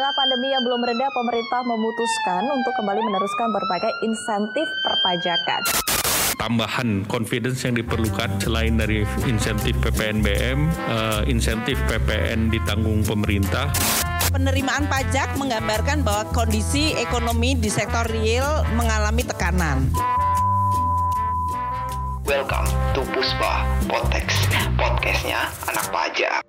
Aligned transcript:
tengah 0.00 0.16
pandemi 0.16 0.48
yang 0.48 0.64
belum 0.64 0.80
mereda, 0.80 1.12
pemerintah 1.12 1.60
memutuskan 1.60 2.48
untuk 2.48 2.72
kembali 2.72 3.04
meneruskan 3.04 3.52
berbagai 3.52 3.92
insentif 4.00 4.64
perpajakan. 4.80 5.60
Tambahan 6.40 7.04
confidence 7.04 7.68
yang 7.68 7.76
diperlukan 7.76 8.40
selain 8.40 8.80
dari 8.80 9.04
insentif 9.28 9.76
PPNBM, 9.84 10.72
uh, 10.88 11.20
eh, 11.20 11.22
insentif 11.28 11.76
PPN 11.84 12.48
ditanggung 12.48 13.04
pemerintah. 13.04 13.68
Penerimaan 14.32 14.88
pajak 14.88 15.36
menggambarkan 15.36 16.00
bahwa 16.00 16.32
kondisi 16.32 16.96
ekonomi 16.96 17.60
di 17.60 17.68
sektor 17.68 18.08
real 18.08 18.64
mengalami 18.72 19.20
tekanan. 19.20 19.84
Welcome 22.24 22.72
to 22.96 23.04
Puspa 23.12 23.68
Potex, 23.84 24.48
podcastnya 24.80 25.52
anak 25.68 25.92
pajak. 25.92 26.40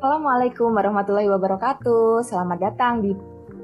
Assalamualaikum 0.00 0.72
warahmatullahi 0.72 1.28
wabarakatuh. 1.28 2.24
Selamat 2.24 2.56
datang 2.56 3.04
di 3.04 3.12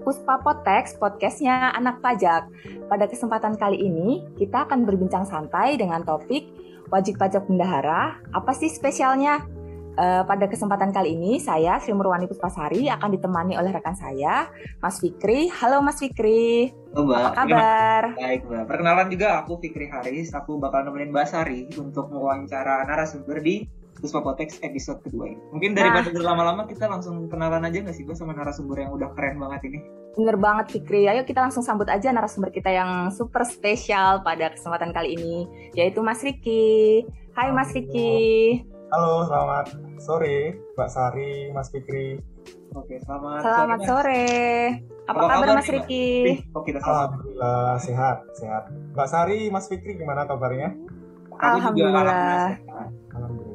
Puspa 0.05 0.37
Potex, 0.45 0.93
podcastnya 1.01 1.73
Anak 1.73 2.05
Pajak. 2.05 2.53
Pada 2.93 3.09
kesempatan 3.09 3.57
kali 3.57 3.81
ini, 3.81 4.21
kita 4.37 4.69
akan 4.69 4.85
berbincang 4.85 5.25
santai 5.25 5.81
dengan 5.81 6.05
topik 6.05 6.45
wajib 6.93 7.17
pajak 7.17 7.49
bendahara. 7.49 8.21
Apa 8.37 8.53
sih 8.53 8.69
spesialnya? 8.69 9.49
Uh, 9.97 10.29
pada 10.29 10.45
kesempatan 10.45 10.93
kali 10.93 11.17
ini, 11.17 11.41
saya 11.41 11.81
Sri 11.81 11.97
Murwani 11.97 12.29
Puspasari 12.29 12.85
akan 12.93 13.17
ditemani 13.17 13.57
oleh 13.57 13.73
rekan 13.73 13.97
saya, 13.97 14.53
Mas 14.85 15.01
Fikri. 15.01 15.49
Halo 15.49 15.81
Mas 15.81 16.05
Fikri. 16.05 16.69
Halo 16.93 17.09
Mbak. 17.09 17.17
Apa 17.17 17.31
kabar? 17.33 18.03
Baik 18.13 18.41
Mbak. 18.45 18.65
Perkenalan 18.69 19.09
juga 19.09 19.41
aku 19.41 19.57
Fikri 19.57 19.89
Haris. 19.89 20.37
Aku 20.37 20.61
bakal 20.61 20.85
nemenin 20.85 21.17
Mbak 21.17 21.27
Sari 21.33 21.65
untuk 21.81 22.13
mewawancara 22.13 22.85
narasumber 22.85 23.41
di 23.41 23.86
Puspa 23.97 24.21
Potex 24.21 24.61
episode 24.61 25.01
kedua 25.01 25.33
ini. 25.33 25.41
Mungkin 25.53 25.73
daripada 25.73 26.13
nah. 26.13 26.15
berlama-lama 26.15 26.63
kita 26.69 26.87
langsung 26.87 27.27
kenalan 27.33 27.65
aja 27.65 27.81
nggak 27.81 27.97
sih 27.97 28.05
Mbak 28.05 28.17
sama 28.17 28.33
narasumber 28.37 28.85
yang 28.85 28.93
udah 28.93 29.09
keren 29.17 29.41
banget 29.41 29.61
ini? 29.73 29.79
Bener 30.17 30.37
banget 30.37 30.67
Fikri. 30.77 31.09
Ayo 31.09 31.25
kita 31.25 31.45
langsung 31.45 31.65
sambut 31.65 31.89
aja 31.89 32.13
narasumber 32.13 32.53
kita 32.53 32.69
yang 32.73 33.09
super 33.13 33.45
spesial 33.45 34.21
pada 34.21 34.53
kesempatan 34.53 34.93
kali 34.93 35.17
ini, 35.17 35.49
yaitu 35.73 36.01
Mas 36.05 36.21
Riki. 36.21 37.05
Hai 37.33 37.53
Mas 37.53 37.73
Riki. 37.73 38.65
Halo, 38.93 39.27
selamat 39.27 39.67
sore 39.99 40.55
Mbak 40.77 40.91
Sari, 40.93 41.33
Mas 41.51 41.69
Fikri. 41.73 42.21
Oke, 42.77 43.01
selamat, 43.03 43.41
selamat 43.41 43.81
sore. 43.83 43.89
sore. 43.89 44.25
Apa, 45.07 45.19
Apa 45.23 45.29
kabar, 45.39 45.49
Mas 45.57 45.69
Riki? 45.71 46.09
Oh, 46.53 46.63
kita 46.63 46.79
Alhamdulillah 46.85 47.81
sehat, 47.81 48.17
sehat. 48.37 48.69
Mbak 48.93 49.09
Sari, 49.09 49.49
Mas 49.49 49.67
Fikri 49.67 49.97
gimana 49.97 50.29
kabarnya? 50.29 50.77
Alhamdulillah. 51.41 52.57
Alhamdulillah. 53.13 53.46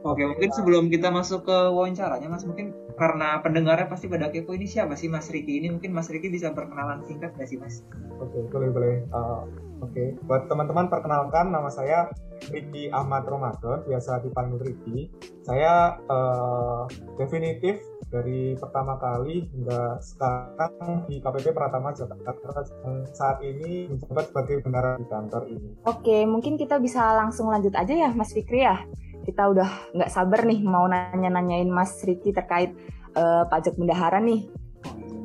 Oke, 0.00 0.24
mungkin 0.24 0.48
sebelum 0.48 0.88
kita 0.88 1.12
masuk 1.12 1.44
ke 1.44 1.56
wawancaranya, 1.76 2.32
Mas, 2.32 2.48
mungkin 2.48 2.72
karena 2.96 3.36
pendengarnya 3.44 3.84
pasti 3.84 4.08
pada 4.08 4.32
kepo 4.32 4.56
ini 4.56 4.64
siapa 4.64 4.96
sih 4.96 5.12
Mas 5.12 5.28
Riki 5.28 5.60
ini? 5.60 5.68
Mungkin 5.68 5.92
Mas 5.92 6.08
Riki 6.08 6.32
bisa 6.32 6.56
perkenalan 6.56 7.04
singkat 7.04 7.36
nggak 7.36 7.48
sih, 7.48 7.60
Mas? 7.60 7.84
Oke, 8.16 8.48
boleh 8.48 8.72
boleh. 8.72 8.94
Uh, 9.12 9.44
Oke, 9.80 9.96
okay. 9.96 10.08
buat 10.28 10.44
teman-teman 10.48 10.92
perkenalkan 10.92 11.52
nama 11.52 11.68
saya 11.72 12.08
Riki 12.48 12.88
Ahmad 12.92 13.28
Ramadan, 13.28 13.84
biasa 13.84 14.24
dipanggil 14.24 14.72
Riki. 14.72 15.12
Saya 15.44 16.00
uh, 16.08 16.88
definitif 17.20 17.80
dari 18.08 18.56
pertama 18.56 18.96
kali 18.96 19.48
hingga 19.52 20.00
sekarang 20.00 21.04
di 21.08 21.20
KPP 21.20 21.52
Pratama 21.52 21.92
Jakarta 21.92 22.64
saat 23.12 23.40
ini 23.44 23.88
menjabat 23.88 24.32
sebagai 24.32 24.64
bendara 24.64 24.96
di 24.96 25.06
kantor 25.08 25.42
ini. 25.48 25.70
Oke, 25.84 26.24
mungkin 26.24 26.56
kita 26.56 26.80
bisa 26.80 27.16
langsung 27.16 27.52
lanjut 27.52 27.72
aja 27.76 27.92
ya 27.92 28.10
Mas 28.12 28.32
Fikri 28.32 28.64
ya 28.64 28.84
kita 29.24 29.52
udah 29.52 29.68
nggak 29.94 30.10
sabar 30.10 30.44
nih 30.44 30.60
mau 30.64 30.88
nanya-nanyain 30.88 31.68
Mas 31.68 32.00
Riki 32.02 32.32
terkait 32.32 32.72
uh, 33.16 33.44
pajak 33.48 33.76
bendahara 33.76 34.18
nih. 34.20 34.48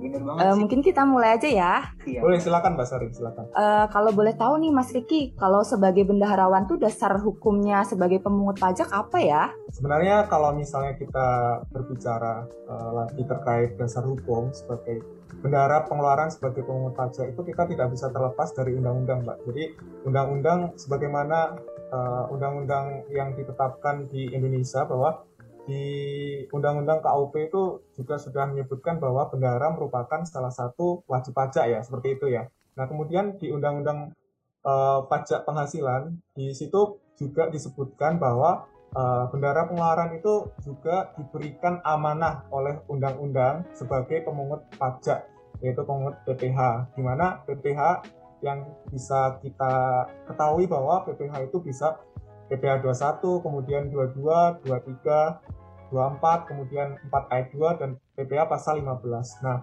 uh, 0.06 0.56
mungkin 0.56 0.86
kita 0.86 1.02
mulai 1.02 1.36
aja 1.40 1.50
ya. 1.50 1.74
Iya. 2.05 2.22
Boleh 2.22 2.38
silakan 2.38 2.78
Mbak 2.78 2.88
Sari, 2.88 3.08
silakan. 3.10 3.45
Uh, 3.58 3.86
kalau 3.89 4.11
boleh 4.14 4.38
tahu 4.38 4.61
nih 4.61 4.72
Mas 4.72 4.94
Riki, 4.94 5.34
kalau 5.36 5.66
sebagai 5.66 6.05
bendaharawan 6.05 6.70
tuh 6.70 6.78
dasar 6.78 7.17
hukumnya 7.20 7.82
sebagai 7.84 8.22
pemungut 8.22 8.61
pajak 8.61 8.92
apa 8.94 9.17
ya? 9.17 9.44
Sebenarnya 9.73 10.30
kalau 10.30 10.54
misalnya 10.54 10.94
kita 10.95 11.60
berbicara 11.73 12.45
uh, 12.70 12.92
lagi 13.04 13.22
terkait 13.26 13.76
dasar 13.82 14.05
hukum 14.05 14.54
sebagai 14.54 15.02
bendahara 15.42 15.84
pengeluaran 15.86 16.32
sebagai 16.32 16.64
pemungut 16.64 16.95
pajak 16.95 17.34
itu 17.34 17.42
kita 17.42 17.67
tidak 17.70 17.88
bisa 17.92 18.08
terlepas 18.14 18.50
dari 18.54 18.78
undang-undang, 18.78 19.26
Mbak. 19.26 19.38
Jadi 19.50 19.64
undang-undang 20.05 20.60
sebagaimana 20.78 21.58
eh, 21.92 22.23
undang-undang 22.34 23.06
yang 23.12 23.34
ditetapkan 23.38 24.10
di 24.10 24.32
Indonesia 24.32 24.86
bahwa 24.86 25.26
di 25.66 25.84
Undang-Undang 26.54 27.02
KUP 27.02 27.34
itu 27.42 27.64
juga 27.98 28.22
sudah 28.22 28.46
menyebutkan 28.46 29.02
bahwa 29.02 29.26
bendahara 29.34 29.73
merupakan 29.73 30.22
salah 30.22 30.54
satu 30.54 31.02
wajib 31.10 31.34
pajak 31.34 31.66
ya 31.66 31.80
seperti 31.82 32.22
itu 32.22 32.30
ya. 32.30 32.46
Nah 32.78 32.86
kemudian 32.86 33.34
di 33.42 33.50
Undang-Undang 33.50 34.14
uh, 34.62 35.10
Pajak 35.10 35.42
Penghasilan 35.42 36.22
di 36.38 36.54
situ 36.54 37.02
juga 37.18 37.50
disebutkan 37.50 38.22
bahwa 38.22 38.70
uh, 38.94 39.26
bendahara 39.34 39.66
pengeluaran 39.66 40.17
itu 40.17 40.54
juga 40.62 41.10
diberikan 41.17 41.82
amanah 41.82 42.46
oleh 42.54 42.82
undang-undang 42.86 43.66
sebagai 43.73 44.22
pemungut 44.22 44.66
pajak 44.78 45.26
yaitu 45.64 45.82
pemungut 45.88 46.20
PPH 46.28 46.92
di 46.94 47.02
mana 47.02 47.42
PPH 47.48 48.04
yang 48.45 48.70
bisa 48.94 49.42
kita 49.42 50.06
ketahui 50.30 50.70
bahwa 50.70 51.02
PPH 51.10 51.50
itu 51.50 51.58
bisa 51.66 51.98
PPH 52.54 52.86
21, 52.86 53.42
kemudian 53.42 53.89
22, 53.89 54.70
23, 54.70 55.89
24, 55.89 56.50
kemudian 56.50 56.94
4 57.10 57.34
ayat 57.34 57.48
2 57.50 57.82
dan 57.82 57.89
PPH 58.14 58.45
pasal 58.45 58.78
15. 58.86 59.42
Nah, 59.42 59.58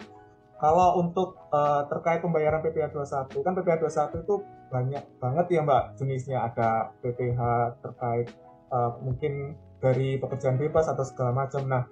kalau 0.59 0.99
untuk 0.99 1.39
uh, 1.55 1.87
terkait 1.87 2.19
pembayaran 2.23 2.63
PPH 2.63 2.91
21 3.31 3.47
kan 3.47 3.53
PPH 3.55 3.77
21 4.19 4.27
itu 4.27 4.35
banyak 4.71 5.05
banget 5.19 5.47
ya 5.53 5.61
Mbak 5.67 5.83
jenisnya 5.99 6.39
ada 6.49 6.95
PPH 7.03 7.41
terkait 7.83 8.31
uh, 8.71 8.99
mungkin 8.99 9.55
dari 9.83 10.19
pekerjaan 10.23 10.59
bebas 10.59 10.87
atau 10.87 11.03
segala 11.03 11.35
macam. 11.35 11.67
Nah, 11.67 11.83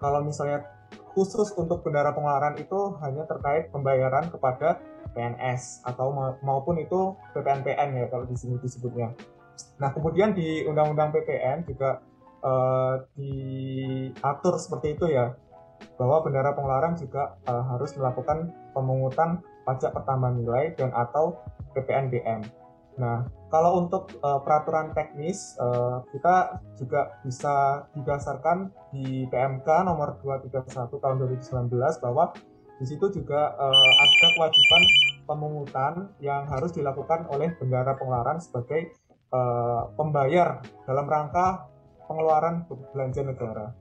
kalau 0.00 0.24
misalnya 0.24 0.64
khusus 1.12 1.52
untuk 1.54 1.84
bendara 1.84 2.10
pengeluaran 2.16 2.56
itu 2.58 2.96
hanya 3.04 3.28
terkait 3.28 3.70
pembayaran 3.70 4.28
kepada 4.32 4.80
PNS 5.14 5.86
atau 5.86 6.10
maupun 6.42 6.76
itu 6.82 7.14
PPNPN 7.32 8.04
ya 8.04 8.06
kalau 8.10 8.26
di 8.26 8.34
sini 8.34 8.58
disebutnya. 8.58 9.14
Nah 9.78 9.94
kemudian 9.94 10.34
di 10.34 10.66
Undang-Undang 10.66 11.14
PPN 11.14 11.64
juga 11.64 12.02
uh, 12.42 13.06
diatur 13.14 14.54
seperti 14.58 14.98
itu 14.98 15.06
ya 15.08 15.32
bahwa 15.96 16.22
bendara 16.26 16.54
pengeluaran 16.54 16.94
juga 16.98 17.38
uh, 17.46 17.64
harus 17.74 17.94
melakukan 17.94 18.50
pemungutan 18.74 19.42
pajak 19.64 19.94
pertambahan 19.94 20.38
nilai 20.38 20.74
dan 20.76 20.90
atau 20.92 21.38
PPNBM. 21.72 22.44
Nah, 22.94 23.26
kalau 23.50 23.82
untuk 23.82 24.06
uh, 24.22 24.38
peraturan 24.46 24.94
teknis, 24.94 25.58
uh, 25.58 26.06
kita 26.14 26.62
juga 26.78 27.18
bisa 27.26 27.86
didasarkan 27.90 28.70
di 28.94 29.26
PMK 29.26 29.66
nomor 29.82 30.14
231 30.22 30.70
tahun 31.02 31.16
2019 31.26 31.74
bahwa 31.98 32.30
di 32.84 32.92
situ 32.92 33.08
juga 33.08 33.56
uh, 33.56 33.92
ada 34.04 34.28
kewajiban 34.36 34.82
pemungutan 35.24 35.94
yang 36.20 36.44
harus 36.44 36.68
dilakukan 36.76 37.24
oleh 37.32 37.56
bendara 37.56 37.96
pengeluaran 37.96 38.36
sebagai 38.44 38.92
uh, 39.32 39.88
pembayar 39.96 40.60
dalam 40.84 41.08
rangka 41.08 41.64
pengeluaran 42.04 42.68
belanja 42.92 43.24
negara. 43.24 43.72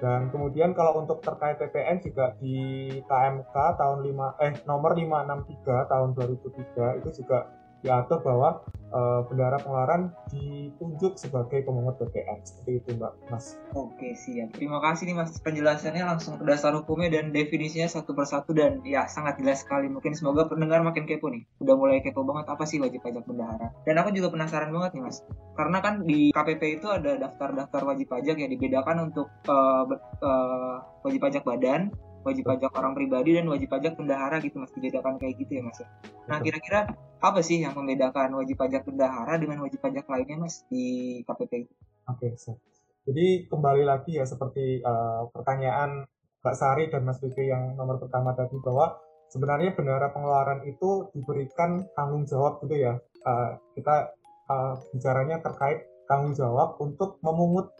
Dan 0.00 0.32
kemudian 0.32 0.72
kalau 0.72 0.96
untuk 0.96 1.20
terkait 1.20 1.60
PPN 1.60 2.00
juga 2.00 2.32
di 2.40 2.88
KMK 3.04 3.52
tahun 3.52 4.00
5 4.00 4.44
eh 4.48 4.52
nomor 4.64 4.96
563 4.96 5.92
tahun 5.92 6.08
2003 6.16 7.04
itu 7.04 7.08
juga 7.20 7.52
diatur 7.84 8.24
bahwa 8.24 8.64
uh, 8.92 9.24
bendara 9.28 9.60
pengeluaran 9.60 10.12
ditunjuk 10.32 11.16
sebagai 11.20 11.64
pemungut 11.64 11.96
BPN 12.00 12.40
seperti 12.44 12.70
itu 12.80 12.88
Mbak 12.96 13.12
Mas. 13.32 13.56
Oke 13.76 14.14
siap. 14.16 14.54
Terima 14.56 14.80
kasih 14.80 15.12
nih 15.12 15.16
Mas 15.16 15.36
penjelasannya 15.40 16.04
langsung 16.04 16.40
ke 16.40 16.44
dasar 16.44 16.72
hukumnya 16.76 17.20
dan 17.20 17.30
definisinya 17.32 17.88
satu 17.88 18.12
persatu 18.12 18.52
dan 18.56 18.80
ya 18.84 19.08
sangat 19.08 19.40
jelas 19.40 19.64
sekali. 19.64 19.88
Mungkin 19.88 20.16
semoga 20.16 20.48
pendengar 20.48 20.80
makin 20.84 21.04
kepo 21.04 21.28
nih. 21.32 21.44
Udah 21.60 21.74
mulai 21.76 22.00
kepo 22.00 22.24
banget 22.24 22.48
apa 22.48 22.64
sih 22.64 22.80
wajib 22.80 23.04
pajak 23.04 23.24
bendahara. 23.24 23.72
Dan 23.84 23.96
aku 24.00 24.12
juga 24.14 24.32
penasaran 24.32 24.72
banget 24.72 24.96
nih 24.96 25.02
Mas. 25.04 25.20
Karena 25.56 25.78
kan 25.82 26.06
di 26.06 26.30
KPP 26.32 26.80
itu 26.80 26.86
ada 26.88 27.18
daftar-daftar 27.18 27.82
wajib 27.88 28.06
pajak 28.08 28.36
yang 28.38 28.50
dibedakan 28.52 29.10
untuk 29.10 29.28
uh, 29.50 29.84
uh, 30.22 30.76
wajib 31.02 31.20
pajak 31.24 31.42
badan, 31.42 31.90
wajib 32.28 32.44
pajak 32.44 32.72
orang 32.76 32.92
pribadi 32.92 33.40
dan 33.40 33.48
wajib 33.48 33.68
pajak 33.72 33.96
bendahara 33.96 34.36
gitu 34.44 34.60
mas 34.60 34.72
dibedakan 34.76 35.16
kayak 35.16 35.34
gitu 35.40 35.52
ya 35.58 35.62
mas 35.64 35.80
nah 36.28 36.38
kira-kira 36.38 36.92
apa 37.18 37.40
sih 37.40 37.64
yang 37.64 37.72
membedakan 37.72 38.36
wajib 38.36 38.60
pajak 38.60 38.84
bendahara 38.84 39.40
dengan 39.40 39.64
wajib 39.64 39.80
pajak 39.80 40.04
lainnya 40.04 40.36
mas 40.36 40.62
di 40.68 41.18
KPP 41.24 41.52
oke 41.64 42.20
okay, 42.20 42.32
so. 42.36 42.60
jadi 43.08 43.48
kembali 43.48 43.88
lagi 43.88 44.20
ya 44.20 44.28
seperti 44.28 44.84
uh, 44.84 45.26
pertanyaan 45.32 46.04
Mbak 46.38 46.54
Sari 46.54 46.84
dan 46.86 47.02
Mas 47.02 47.18
Vicky 47.18 47.50
yang 47.50 47.74
nomor 47.74 47.98
pertama 47.98 48.30
tadi 48.30 48.54
bahwa 48.62 48.94
sebenarnya 49.28 49.74
bendahara 49.74 50.14
pengeluaran 50.14 50.64
itu 50.64 51.10
diberikan 51.12 51.84
tanggung 51.98 52.24
jawab 52.24 52.62
gitu 52.64 52.78
ya. 52.78 52.96
Uh, 53.26 53.58
kita 53.74 54.14
uh, 54.48 54.78
bicaranya 54.94 55.42
terkait 55.42 55.84
tanggung 56.08 56.32
jawab 56.32 56.80
untuk 56.80 57.20
memungut 57.20 57.74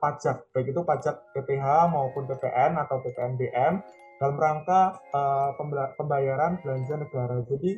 pajak, 0.00 0.48
baik 0.56 0.72
itu 0.72 0.80
pajak 0.82 1.20
PPH 1.36 1.92
maupun 1.92 2.24
PPN 2.26 2.80
atau 2.80 3.04
PPNBM 3.04 3.84
dalam 4.20 4.36
rangka 4.36 5.00
uh, 5.12 5.52
pembayaran 5.96 6.56
belanja 6.64 6.96
negara. 6.96 7.44
Jadi 7.44 7.76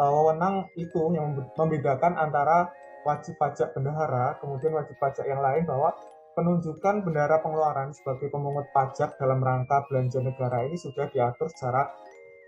uh, 0.00 0.10
wewenang 0.10 0.68
itu 0.80 1.12
yang 1.12 1.36
membedakan 1.56 2.16
antara 2.16 2.72
wajib 3.06 3.38
pajak 3.38 3.72
bendahara 3.72 4.36
kemudian 4.42 4.74
wajib 4.74 4.96
pajak 4.98 5.24
yang 5.24 5.40
lain 5.40 5.64
bahwa 5.64 5.94
penunjukan 6.38 7.02
bendahara 7.02 7.42
pengeluaran 7.42 7.90
sebagai 7.90 8.30
pemungut 8.30 8.70
pajak 8.70 9.18
dalam 9.18 9.42
rangka 9.42 9.82
belanja 9.90 10.22
negara 10.22 10.66
ini 10.66 10.78
sudah 10.78 11.10
diatur 11.10 11.50
secara 11.50 11.90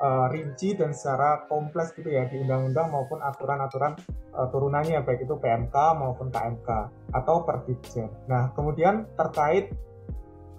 uh, 0.01 0.27
rinci 0.33 0.75
dan 0.75 0.97
secara 0.97 1.45
kompleks 1.47 1.93
gitu 1.95 2.09
ya 2.09 2.27
di 2.27 2.41
undang-undang 2.41 2.89
maupun 2.89 3.21
aturan-aturan 3.21 3.95
uh, 4.33 4.49
turunannya 4.49 5.05
baik 5.05 5.29
itu 5.29 5.37
PMK 5.37 5.77
maupun 5.95 6.33
KMK 6.33 6.69
atau 7.13 7.45
Perdibjen. 7.45 8.09
Nah 8.27 8.51
kemudian 8.57 9.07
terkait 9.15 9.71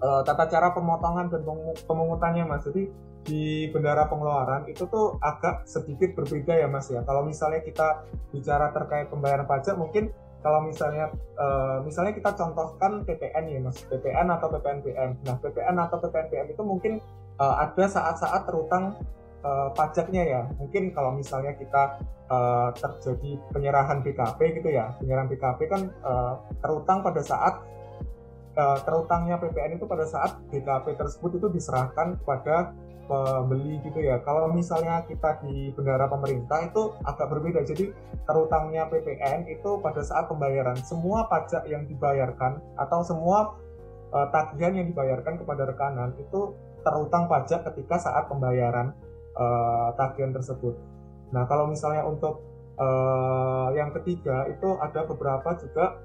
uh, 0.00 0.22
tata 0.22 0.46
cara 0.46 0.70
pemotongan 0.72 1.28
dan 1.28 1.42
pemungutannya 1.84 2.46
mas, 2.46 2.64
jadi 2.64 2.88
di 3.22 3.70
bendara 3.70 4.10
pengeluaran 4.10 4.66
itu 4.66 4.82
tuh 4.90 5.14
agak 5.22 5.62
sedikit 5.66 6.14
berbeda 6.18 6.58
ya 6.58 6.66
mas 6.70 6.90
ya. 6.90 7.02
Kalau 7.02 7.26
misalnya 7.26 7.62
kita 7.62 8.06
bicara 8.30 8.70
terkait 8.74 9.10
pembayaran 9.10 9.46
pajak 9.46 9.78
mungkin 9.78 10.10
kalau 10.42 10.58
misalnya 10.66 11.06
misalnya 11.86 12.18
kita 12.18 12.34
contohkan 12.34 13.06
PPN 13.06 13.46
ya 13.46 13.58
mas 13.62 13.78
PPN 13.86 14.26
atau 14.26 14.50
PPNBM 14.50 15.22
nah 15.22 15.38
PPN 15.38 15.78
atau 15.78 16.02
PPNBM 16.02 16.50
itu 16.50 16.62
mungkin 16.66 16.98
ada 17.38 17.86
saat-saat 17.86 18.50
terutang 18.50 18.98
uh, 19.42 19.68
pajaknya 19.74 20.22
ya 20.24 20.42
mungkin 20.56 20.90
kalau 20.94 21.14
misalnya 21.14 21.54
kita 21.58 22.02
uh, 22.30 22.70
terjadi 22.74 23.38
penyerahan 23.52 24.00
BKP 24.00 24.62
gitu 24.62 24.68
ya 24.72 24.94
penyerahan 24.98 25.28
BKP 25.28 25.60
kan 25.68 25.82
uh, 26.02 26.40
terutang 26.62 27.02
pada 27.04 27.22
saat 27.22 27.62
uh, 28.56 28.78
terutangnya 28.82 29.36
PPN 29.38 29.78
itu 29.78 29.86
pada 29.86 30.06
saat 30.08 30.38
BKP 30.50 30.96
tersebut 30.96 31.38
itu 31.38 31.46
diserahkan 31.52 32.18
kepada 32.22 32.72
pembeli 33.02 33.82
gitu 33.82 33.98
ya. 33.98 34.22
Kalau 34.22 34.48
misalnya 34.54 35.02
kita 35.04 35.42
di 35.42 35.74
bendara 35.74 36.06
pemerintah 36.06 36.64
itu 36.64 36.94
agak 37.02 37.28
berbeda. 37.28 37.60
Jadi 37.66 37.90
terutangnya 38.24 38.86
PPN 38.88 39.50
itu 39.50 39.82
pada 39.82 40.00
saat 40.00 40.30
pembayaran 40.30 40.78
semua 40.80 41.26
pajak 41.26 41.66
yang 41.66 41.84
dibayarkan 41.90 42.62
atau 42.78 43.02
semua 43.02 43.58
uh, 44.14 44.28
tagihan 44.30 44.78
yang 44.78 44.86
dibayarkan 44.94 45.42
kepada 45.42 45.66
rekanan 45.68 46.14
itu 46.16 46.54
terutang 46.82 47.26
pajak 47.30 47.66
ketika 47.72 47.98
saat 47.98 48.26
pembayaran 48.26 48.94
uh, 49.36 49.92
tagihan 49.96 50.32
tersebut. 50.32 50.74
Nah, 51.32 51.48
kalau 51.48 51.68
misalnya 51.68 52.04
untuk 52.04 52.44
uh, 52.76 53.72
yang 53.72 53.92
ketiga 54.00 54.48
itu 54.48 54.76
ada 54.80 55.04
beberapa 55.08 55.56
juga 55.60 55.96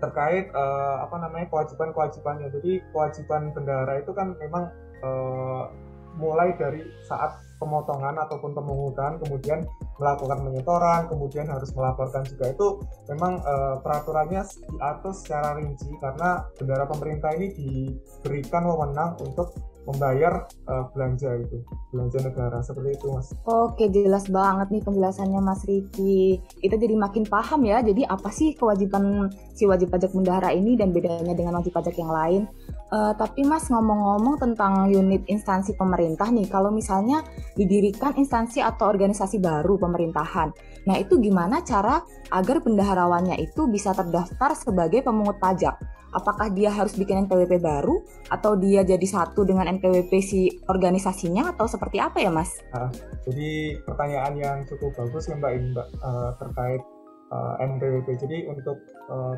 terkait 0.00 0.48
uh, 0.56 1.04
apa 1.04 1.16
namanya 1.20 1.46
kewajiban-kewajibannya. 1.52 2.48
Jadi 2.56 2.80
kewajiban 2.90 3.52
bendara 3.52 4.00
itu 4.00 4.10
kan 4.16 4.32
memang 4.40 4.72
uh, 5.04 5.68
mulai 6.16 6.56
dari 6.56 6.82
saat 7.04 7.36
pemotongan 7.60 8.16
ataupun 8.26 8.56
pemungutan, 8.56 9.20
kemudian 9.20 9.68
melakukan 10.00 10.40
penyetoran, 10.40 11.06
kemudian 11.12 11.46
harus 11.46 11.70
melaporkan 11.76 12.24
juga 12.24 12.48
itu 12.48 12.80
memang 13.12 13.36
e, 13.44 13.54
peraturannya 13.84 14.42
diatur 14.48 15.12
secara 15.12 15.60
rinci 15.60 15.92
karena 16.00 16.48
bendara 16.56 16.88
pemerintah 16.88 17.36
ini 17.36 17.52
diberikan 17.52 18.64
wewenang 18.64 19.20
untuk 19.20 19.52
membayar 19.88 20.44
uh, 20.68 20.84
belanja 20.92 21.40
itu 21.40 21.64
belanja 21.90 22.18
negara 22.20 22.58
seperti 22.60 23.00
itu 23.00 23.06
mas. 23.10 23.32
Oke 23.48 23.88
jelas 23.88 24.28
banget 24.28 24.68
nih 24.70 24.82
penjelasannya 24.84 25.40
mas 25.40 25.64
Riki. 25.64 26.38
Kita 26.60 26.76
jadi 26.76 26.94
makin 26.94 27.24
paham 27.24 27.64
ya. 27.64 27.80
Jadi 27.80 28.04
apa 28.04 28.28
sih 28.28 28.52
kewajiban 28.54 29.32
si 29.56 29.64
wajib 29.64 29.90
pajak 29.90 30.12
bendahara 30.12 30.52
ini 30.52 30.76
dan 30.76 30.92
bedanya 30.92 31.32
dengan 31.32 31.58
wajib 31.58 31.72
pajak 31.72 31.96
yang 31.96 32.12
lain? 32.12 32.44
Uh, 32.90 33.14
tapi 33.14 33.46
Mas 33.46 33.70
ngomong-ngomong 33.70 34.42
tentang 34.42 34.90
unit 34.90 35.22
instansi 35.30 35.78
pemerintah 35.78 36.26
nih, 36.26 36.50
kalau 36.50 36.74
misalnya 36.74 37.22
didirikan 37.54 38.18
instansi 38.18 38.58
atau 38.58 38.90
organisasi 38.90 39.38
baru 39.38 39.78
pemerintahan, 39.90 40.54
nah 40.86 40.94
itu 40.94 41.18
gimana 41.18 41.66
cara 41.66 42.06
agar 42.30 42.62
bendaharawannya 42.62 43.42
itu 43.42 43.66
bisa 43.66 43.90
terdaftar 43.90 44.54
sebagai 44.54 45.02
pemungut 45.02 45.42
pajak? 45.42 45.74
Apakah 46.10 46.50
dia 46.50 46.70
harus 46.70 46.94
bikin 46.94 47.26
NPWP 47.26 47.62
baru 47.62 48.02
atau 48.30 48.58
dia 48.58 48.86
jadi 48.86 49.02
satu 49.02 49.46
dengan 49.46 49.66
NPWP 49.78 50.12
si 50.22 50.50
organisasinya 50.66 51.54
atau 51.54 51.66
seperti 51.66 52.02
apa 52.02 52.18
ya 52.22 52.30
Mas? 52.30 52.62
Uh, 52.74 52.90
jadi 53.30 53.78
pertanyaan 53.86 54.34
yang 54.38 54.58
cukup 54.66 54.94
bagus 54.94 55.30
ya 55.30 55.38
Mbak 55.38 55.52
Mbak 55.74 55.88
uh, 56.02 56.30
terkait 56.38 56.82
uh, 57.30 57.54
NPWP. 57.62 58.08
Jadi 58.26 58.38
untuk 58.50 58.78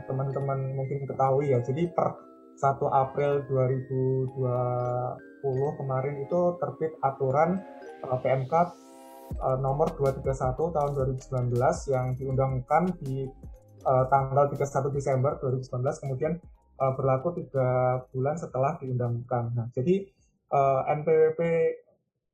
teman-teman 0.09 0.59
uh, 0.61 0.75
mungkin 0.81 1.05
ketahui 1.05 1.53
ya, 1.53 1.61
jadi 1.61 1.93
per 1.93 2.13
1 2.61 2.79
April 2.89 3.43
2020 3.49 4.37
kemarin 5.81 6.15
itu 6.23 6.41
terbit 6.61 6.93
aturan 7.01 7.59
uh, 8.05 8.15
eh, 8.15 8.19
PMK 8.21 8.55
uh, 9.39 9.59
nomor 9.61 9.95
231 9.97 10.59
tahun 10.59 10.91
2019 10.97 11.55
yang 11.93 12.07
diundangkan 12.19 12.83
di 13.01 13.25
uh, 13.87 14.05
tanggal 14.09 14.51
31 14.51 14.93
Desember 14.93 15.39
2019 15.41 16.03
kemudian 16.03 16.33
uh, 16.83 16.93
berlaku 16.97 17.39
tiga 17.39 18.01
bulan 18.11 18.37
setelah 18.39 18.77
diundangkan. 18.83 19.55
Nah, 19.55 19.67
jadi 19.71 20.09
uh, 20.51 20.83
NPWP 20.89 21.41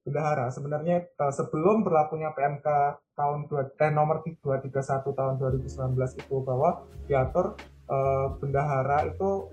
bendahara 0.08 0.48
sebenarnya 0.48 1.04
uh, 1.20 1.28
sebelum 1.28 1.84
berlakunya 1.84 2.32
PMK 2.32 2.66
tahun 3.12 3.50
2, 3.50 3.76
eh, 3.76 3.92
nomor 3.92 4.24
231 4.24 5.04
tahun 5.12 5.34
2019 5.36 6.22
itu 6.22 6.36
bahwa 6.40 6.88
diatur 7.04 7.58
uh, 7.90 8.32
bendahara 8.40 9.10
itu 9.10 9.52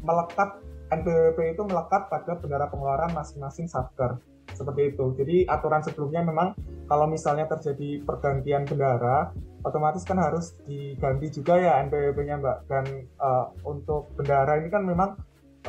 melekat 0.00 0.56
NPWP 0.90 1.54
itu 1.54 1.62
melekat 1.64 2.10
pada 2.10 2.34
bendera 2.36 2.66
pengeluaran 2.66 3.14
masing-masing 3.14 3.70
satker 3.70 4.18
seperti 4.54 4.94
itu. 4.94 5.14
Jadi 5.14 5.36
aturan 5.46 5.80
sebelumnya 5.80 6.26
memang 6.26 6.52
kalau 6.90 7.06
misalnya 7.06 7.46
terjadi 7.46 8.02
pergantian 8.02 8.66
bendara, 8.66 9.30
otomatis 9.62 10.02
kan 10.02 10.18
harus 10.18 10.58
diganti 10.66 11.30
juga 11.30 11.54
ya 11.56 11.78
NPWP-nya 11.86 12.36
Mbak. 12.42 12.58
Dan 12.66 12.84
uh, 13.22 13.54
untuk 13.62 14.10
bendara 14.18 14.58
ini 14.58 14.68
kan 14.68 14.82
memang 14.82 15.14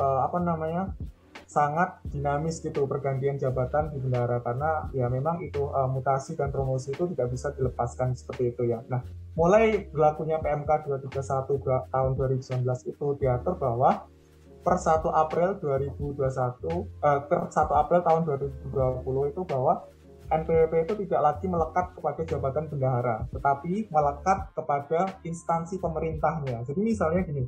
uh, 0.02 0.26
apa 0.26 0.38
namanya 0.42 0.92
sangat 1.52 2.00
dinamis 2.08 2.64
gitu 2.64 2.88
pergantian 2.88 3.36
jabatan 3.36 3.92
di 3.92 4.00
bendara 4.00 4.40
karena 4.40 4.88
ya 4.96 5.12
memang 5.12 5.44
itu 5.44 5.68
uh, 5.68 5.84
mutasi 5.84 6.40
dan 6.40 6.48
promosi 6.48 6.96
itu 6.96 7.12
tidak 7.12 7.28
bisa 7.36 7.52
dilepaskan 7.52 8.16
seperti 8.16 8.56
itu 8.56 8.72
ya. 8.72 8.80
Nah, 8.88 9.04
mulai 9.36 9.84
berlakunya 9.92 10.40
PMK 10.40 10.88
231 11.12 11.92
tahun 11.92 12.12
2019 12.16 12.64
itu 12.88 13.08
diatur 13.20 13.60
bahwa 13.60 14.08
per 14.62 14.78
1 14.78 15.10
April 15.10 15.58
2021 15.58 16.22
eh, 16.22 17.20
per 17.26 17.40
1 17.50 17.82
April 17.82 18.00
tahun 18.06 18.22
2020 18.72 19.32
itu 19.34 19.42
bahwa 19.46 19.74
NPWP 20.32 20.74
itu 20.88 20.94
tidak 21.06 21.22
lagi 21.22 21.46
melekat 21.52 21.92
kepada 21.92 22.24
jabatan 22.24 22.72
bendahara, 22.72 23.28
tetapi 23.36 23.92
melekat 23.92 24.48
kepada 24.56 25.20
instansi 25.28 25.76
pemerintahnya. 25.76 26.64
Jadi 26.64 26.80
misalnya 26.80 27.28
gini, 27.28 27.44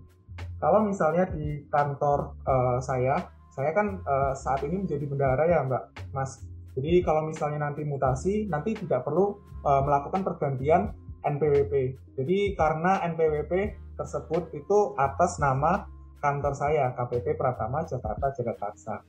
kalau 0.59 0.83
misalnya 0.83 1.23
di 1.31 1.63
kantor 1.71 2.35
uh, 2.43 2.83
saya, 2.83 3.23
saya 3.55 3.71
kan 3.71 4.03
uh, 4.03 4.35
saat 4.35 4.67
ini 4.67 4.83
menjadi 4.83 5.05
bendahara 5.07 5.43
ya 5.47 5.63
Mbak 5.63 5.83
Mas. 6.11 6.43
Jadi 6.75 6.99
kalau 7.07 7.23
misalnya 7.23 7.71
nanti 7.71 7.87
mutasi, 7.87 8.51
nanti 8.51 8.75
tidak 8.75 9.07
perlu 9.07 9.39
uh, 9.63 9.81
melakukan 9.87 10.27
pergantian 10.27 10.91
NPWP. 11.23 11.95
Jadi 12.19 12.59
karena 12.59 12.99
NPWP 13.15 13.79
tersebut 13.95 14.51
itu 14.51 14.97
atas 14.99 15.39
nama 15.39 15.87
kantor 16.23 16.55
saya 16.55 16.95
KPP 16.95 17.35
Pratama 17.35 17.83
Jakarta 17.83 18.31
Jagakarsa. 18.31 19.03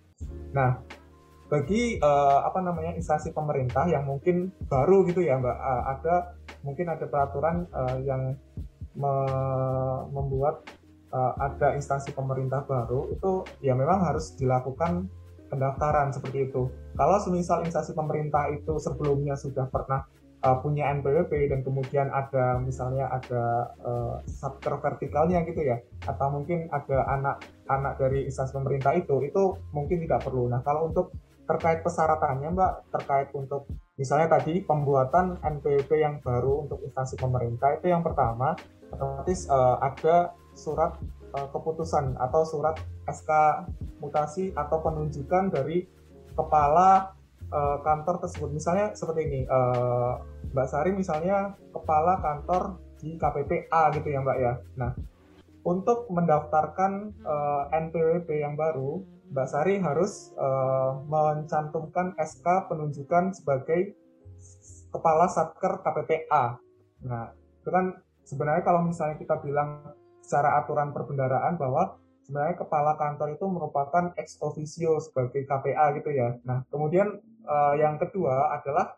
Nah, 0.51 0.83
bagi 1.47 2.03
uh, 2.03 2.43
apa 2.43 2.59
namanya 2.59 2.99
instansi 2.99 3.31
pemerintah 3.31 3.87
yang 3.87 4.03
mungkin 4.03 4.51
baru 4.67 5.07
gitu 5.07 5.23
ya 5.23 5.39
Mbak, 5.39 5.55
uh, 5.55 5.83
ada 5.95 6.15
mungkin 6.67 6.91
ada 6.91 7.07
peraturan 7.07 7.71
uh, 7.71 8.03
yang 8.03 8.35
me 8.99 9.15
membuat 10.11 10.67
uh, 11.15 11.39
ada 11.39 11.79
instansi 11.79 12.11
pemerintah 12.11 12.67
baru 12.67 13.15
itu 13.15 13.47
ya 13.63 13.79
memang 13.79 14.03
harus 14.03 14.35
dilakukan 14.35 15.07
pendaftaran 15.47 16.11
seperti 16.11 16.51
itu. 16.51 16.67
Kalau 16.99 17.19
semisal 17.23 17.63
instansi 17.63 17.95
pemerintah 17.95 18.51
itu 18.51 18.75
sebelumnya 18.83 19.39
sudah 19.39 19.71
pernah 19.71 20.03
uh, 20.45 20.61
punya 20.61 20.93
NPWP 21.01 21.49
dan 21.49 21.65
kemudian 21.65 22.13
ada 22.13 22.61
misalnya 22.61 23.09
ada 23.09 23.73
uh, 23.81 24.15
subker 24.29 24.77
vertikalnya 24.79 25.41
gitu 25.49 25.65
ya 25.65 25.81
atau 26.05 26.29
mungkin 26.29 26.69
ada 26.69 27.09
anak-anak 27.09 27.97
dari 27.97 28.29
instansi 28.29 28.53
pemerintah 28.53 28.93
itu 28.93 29.25
itu 29.25 29.57
mungkin 29.73 30.05
tidak 30.05 30.23
perlu. 30.29 30.47
Nah 30.53 30.61
kalau 30.61 30.93
untuk 30.93 31.17
terkait 31.45 31.85
persyaratannya 31.85 32.57
Mbak 32.57 32.73
terkait 32.93 33.29
untuk 33.37 33.69
misalnya 34.01 34.41
tadi 34.41 34.65
pembuatan 34.65 35.41
NPWP 35.45 35.91
yang 36.01 36.17
baru 36.25 36.69
untuk 36.69 36.81
instansi 36.85 37.21
pemerintah 37.21 37.77
itu 37.77 37.93
yang 37.93 38.01
pertama 38.01 38.57
otomatis 38.93 39.45
uh, 39.49 39.77
ada 39.81 40.33
surat 40.57 40.97
uh, 41.37 41.49
keputusan 41.53 42.17
atau 42.17 42.43
surat 42.49 42.79
SK 43.05 43.31
mutasi 44.01 44.57
atau 44.57 44.81
penunjukan 44.81 45.53
dari 45.53 45.85
kepala 46.35 47.14
uh, 47.55 47.79
kantor 47.87 48.19
tersebut. 48.19 48.51
Misalnya 48.51 48.93
seperti 48.99 49.21
ini, 49.31 49.41
uh, 49.47 50.19
Mbak 50.51 50.69
Sari 50.69 50.91
misalnya 50.91 51.55
kepala 51.71 52.19
kantor 52.19 52.83
di 52.99 53.15
KPPA 53.15 53.95
gitu 53.95 54.09
ya 54.11 54.21
Mbak 54.21 54.39
ya. 54.43 54.53
Nah, 54.75 54.91
untuk 55.65 56.11
mendaftarkan 56.11 57.15
uh, 57.23 57.71
NPWP 57.71 58.43
yang 58.43 58.59
baru, 58.59 59.01
Mbak 59.31 59.49
Sari 59.49 59.81
harus 59.81 60.35
uh, 60.37 61.01
mencantumkan 61.07 62.13
SK 62.19 62.69
penunjukan 62.69 63.33
sebagai 63.33 63.97
kepala 64.93 65.27
satker 65.31 65.81
KPPA. 65.81 66.59
Nah, 67.07 67.33
itu 67.35 67.71
kan 67.71 67.97
sebenarnya 68.23 68.63
kalau 68.63 68.85
misalnya 68.85 69.17
kita 69.17 69.41
bilang 69.41 69.95
secara 70.23 70.61
aturan 70.63 70.93
perbendaraan 70.95 71.57
bahwa 71.61 71.99
sebenarnya 72.25 72.57
kepala 72.57 72.97
kantor 72.97 73.37
itu 73.37 73.47
merupakan 73.47 74.05
ex 74.17 74.41
officio 74.41 74.97
sebagai 74.99 75.45
KPA 75.45 75.93
gitu 76.01 76.11
ya. 76.11 76.41
Nah, 76.49 76.65
kemudian 76.73 77.21
uh, 77.45 77.75
yang 77.77 78.01
kedua 78.01 78.57
adalah 78.57 78.97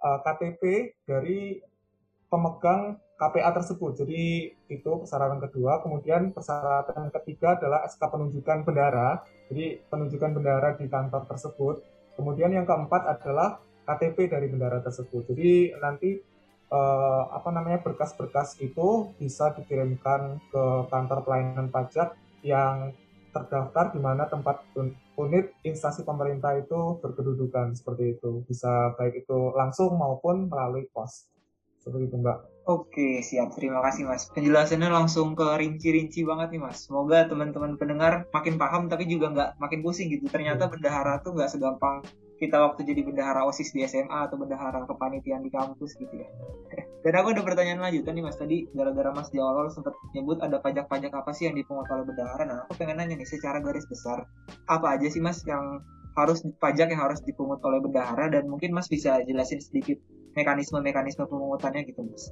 uh, 0.00 0.18
KTP 0.24 0.96
dari 1.04 1.60
pemegang 2.32 2.96
KPA 3.20 3.52
tersebut. 3.52 4.00
Jadi 4.00 4.48
itu 4.72 4.90
persyaratan 5.04 5.44
kedua. 5.44 5.84
Kemudian 5.84 6.32
persyaratan 6.32 7.12
ketiga 7.20 7.60
adalah 7.60 7.84
SK 7.84 8.00
penunjukan 8.00 8.64
bendara. 8.64 9.20
Jadi 9.52 9.84
penunjukan 9.92 10.32
bendara 10.32 10.72
di 10.80 10.88
kantor 10.88 11.28
tersebut. 11.28 11.84
Kemudian 12.16 12.48
yang 12.56 12.64
keempat 12.64 13.04
adalah 13.04 13.60
KTP 13.84 14.32
dari 14.32 14.48
bendara 14.48 14.80
tersebut. 14.80 15.28
Jadi 15.28 15.76
nanti 15.76 16.16
eh, 16.70 17.22
apa 17.28 17.48
namanya 17.52 17.84
berkas-berkas 17.84 18.56
itu 18.64 19.12
bisa 19.20 19.52
dikirimkan 19.52 20.40
ke 20.48 20.64
kantor 20.88 21.26
pelayanan 21.26 21.68
pajak 21.68 22.16
yang 22.40 22.92
terdaftar 23.30 23.94
di 23.94 24.00
mana 24.02 24.26
tempat 24.26 24.66
unit 25.14 25.54
instansi 25.62 26.02
pemerintah 26.02 26.58
itu 26.58 26.98
berkedudukan 26.98 27.78
seperti 27.78 28.18
itu. 28.18 28.42
Bisa 28.46 28.94
baik 28.98 29.22
itu 29.26 29.54
langsung 29.54 29.94
maupun 29.94 30.50
melalui 30.50 30.90
pos. 30.90 31.30
Seperti 31.80 32.12
itu, 32.12 32.16
Mbak. 32.20 32.38
Oke, 32.68 33.24
siap. 33.24 33.56
Terima 33.56 33.80
kasih, 33.80 34.04
Mas. 34.04 34.28
Penjelasannya 34.28 34.92
langsung 34.92 35.32
ke 35.32 35.56
rinci-rinci 35.56 36.28
banget 36.28 36.52
nih, 36.52 36.60
Mas. 36.60 36.84
Semoga 36.84 37.24
teman-teman 37.24 37.80
pendengar 37.80 38.28
makin 38.36 38.60
paham, 38.60 38.92
tapi 38.92 39.08
juga 39.08 39.32
nggak 39.32 39.50
makin 39.56 39.80
pusing 39.80 40.12
gitu. 40.12 40.28
Ternyata 40.28 40.68
iya. 40.68 40.70
bendahara 40.76 41.14
tuh 41.24 41.32
nggak 41.32 41.48
segampang 41.48 42.04
kita 42.40 42.56
waktu 42.56 42.88
jadi 42.88 43.04
bendahara 43.04 43.44
OSIS 43.44 43.76
di 43.76 43.84
SMA 43.84 44.08
atau 44.08 44.40
bendahara 44.40 44.88
kepanitiaan 44.88 45.44
di 45.44 45.52
kampus 45.52 45.92
gitu 46.00 46.24
ya. 46.24 46.28
Dan 47.04 47.12
aku 47.20 47.36
ada 47.36 47.44
pertanyaan 47.44 47.80
lanjutan 47.80 48.16
nih, 48.16 48.24
Mas. 48.24 48.36
Tadi 48.40 48.68
gara-gara 48.72 49.12
Mas 49.12 49.28
di 49.28 49.40
awal 49.40 49.68
sempat 49.68 49.92
nyebut 50.16 50.40
ada 50.40 50.60
pajak-pajak 50.60 51.12
apa 51.12 51.30
sih 51.32 51.48
yang 51.48 51.56
dipungut 51.56 51.88
oleh 51.92 52.04
bendahara. 52.04 52.44
Nah, 52.44 52.58
aku 52.64 52.80
pengen 52.80 53.00
nanya 53.00 53.16
nih, 53.16 53.28
secara 53.28 53.60
garis 53.60 53.84
besar, 53.88 54.24
apa 54.68 54.86
aja 54.96 55.08
sih, 55.08 55.20
Mas, 55.20 55.40
yang 55.44 55.80
harus 56.16 56.44
pajak 56.60 56.90
yang 56.92 57.00
harus 57.00 57.20
dipungut 57.24 57.62
oleh 57.64 57.80
bendahara 57.80 58.28
dan 58.28 58.48
mungkin 58.48 58.74
Mas 58.76 58.90
bisa 58.90 59.22
jelasin 59.24 59.62
sedikit 59.62 59.96
mekanisme-mekanisme 60.34 61.26
pemungutannya 61.26 61.82
gitu 61.86 62.06
mas. 62.06 62.30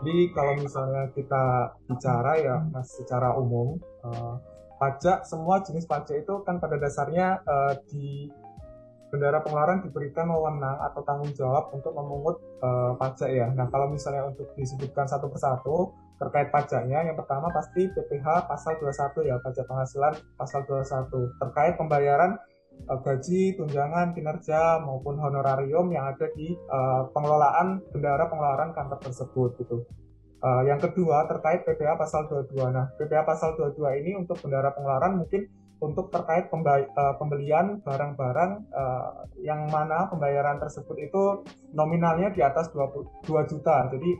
Jadi 0.00 0.32
kalau 0.32 0.54
misalnya 0.56 1.02
kita 1.12 1.74
bicara 1.90 2.32
ya 2.40 2.56
mas 2.70 2.88
secara 2.94 3.36
umum 3.36 3.76
uh, 4.06 4.38
pajak 4.80 5.28
semua 5.28 5.60
jenis 5.60 5.84
pajak 5.84 6.24
itu 6.24 6.34
kan 6.46 6.56
pada 6.56 6.80
dasarnya 6.80 7.42
uh, 7.44 7.74
di 7.90 8.32
bendara 9.10 9.42
pengeluaran 9.42 9.82
diberikan 9.82 10.30
wewenang 10.30 10.78
atau 10.90 11.02
tanggung 11.02 11.34
jawab 11.34 11.74
untuk 11.74 11.92
memungut 11.92 12.38
uh, 12.62 12.94
pajak 12.96 13.30
ya. 13.30 13.46
Nah 13.52 13.66
kalau 13.68 13.90
misalnya 13.90 14.30
untuk 14.30 14.54
disebutkan 14.54 15.10
satu 15.10 15.26
persatu 15.26 15.92
terkait 16.22 16.48
pajaknya, 16.54 17.10
yang 17.10 17.16
pertama 17.18 17.50
pasti 17.50 17.90
PPh 17.90 18.46
pasal 18.46 18.78
21 18.78 19.28
ya, 19.28 19.36
pajak 19.42 19.64
penghasilan 19.66 20.14
pasal 20.38 20.62
21 20.64 21.10
terkait 21.42 21.74
pembayaran 21.74 22.38
uh, 22.86 22.98
gaji, 23.02 23.58
tunjangan, 23.58 24.14
kinerja 24.14 24.80
maupun 24.86 25.18
honorarium 25.18 25.90
yang 25.90 26.14
ada 26.14 26.30
di 26.38 26.54
uh, 26.70 27.10
pengelolaan 27.10 27.82
bendara 27.90 28.30
pengeluaran 28.30 28.70
kantor 28.72 28.98
tersebut 29.02 29.50
gitu. 29.60 29.84
Uh, 30.40 30.64
yang 30.64 30.80
kedua 30.80 31.28
terkait 31.28 31.68
PPA 31.68 32.00
pasal 32.00 32.24
22. 32.24 32.56
Nah, 32.72 32.88
PPA 32.96 33.28
pasal 33.28 33.60
22 33.60 34.00
ini 34.00 34.16
untuk 34.16 34.40
bendara 34.40 34.72
pengeluaran 34.72 35.20
mungkin 35.20 35.44
untuk 35.80 36.12
terkait 36.12 36.52
uh, 36.52 37.14
pembelian 37.16 37.80
barang-barang 37.80 38.52
uh, 38.72 39.24
yang 39.40 39.68
mana 39.72 40.06
pembayaran 40.12 40.60
tersebut 40.60 40.96
itu 41.00 41.44
nominalnya 41.72 42.28
di 42.32 42.44
atas 42.44 42.68
20, 42.72 43.24
2 43.24 43.50
juta. 43.50 43.88
Jadi 43.88 44.10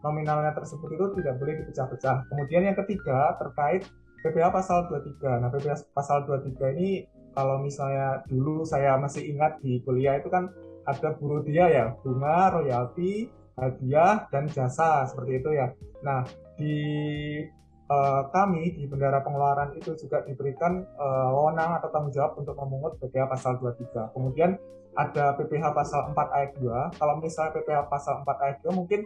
nominalnya 0.00 0.56
tersebut 0.56 0.88
itu 0.96 1.04
tidak 1.20 1.36
boleh 1.36 1.54
dipecah-pecah. 1.60 2.28
Kemudian 2.32 2.72
yang 2.72 2.76
ketiga 2.76 3.36
terkait 3.36 3.84
PPA 4.24 4.48
pasal 4.48 4.88
23. 4.88 5.44
Nah, 5.44 5.48
PPA 5.52 5.76
pasal 5.92 6.24
23 6.24 6.72
ini 6.76 7.04
kalau 7.34 7.60
misalnya 7.60 8.22
dulu 8.30 8.64
saya 8.64 8.96
masih 8.96 9.34
ingat 9.34 9.58
di 9.60 9.82
kuliah 9.84 10.16
itu 10.16 10.30
kan 10.30 10.48
ada 10.86 11.16
buruh 11.18 11.42
dia 11.42 11.66
ya 11.68 11.84
bunga 12.00 12.54
royalti 12.54 13.28
hadiah 13.58 14.30
dan 14.30 14.46
jasa 14.46 15.04
seperti 15.10 15.42
itu 15.42 15.50
ya 15.52 15.66
nah 16.06 16.22
di 16.54 16.76
uh, 17.88 18.22
kami 18.30 18.76
di 18.76 18.84
bendara 18.88 19.20
pengeluaran 19.20 19.74
itu 19.76 19.96
juga 19.98 20.22
diberikan 20.24 20.84
uh, 20.96 21.30
wewenang 21.34 21.80
atau 21.80 21.88
tanggung 21.90 22.14
jawab 22.14 22.38
untuk 22.38 22.56
memungut 22.56 23.00
PPh 23.00 23.26
pasal 23.28 23.58
23 23.58 24.14
kemudian 24.14 24.56
ada 24.94 25.34
PPh 25.34 25.74
pasal 25.74 26.14
4 26.14 26.36
ayat 26.38 26.50
2 26.60 26.98
kalau 27.00 27.14
misalnya 27.18 27.50
PPh 27.58 27.80
pasal 27.90 28.22
4 28.22 28.44
ayat 28.46 28.58
2 28.62 28.78
mungkin 28.78 29.02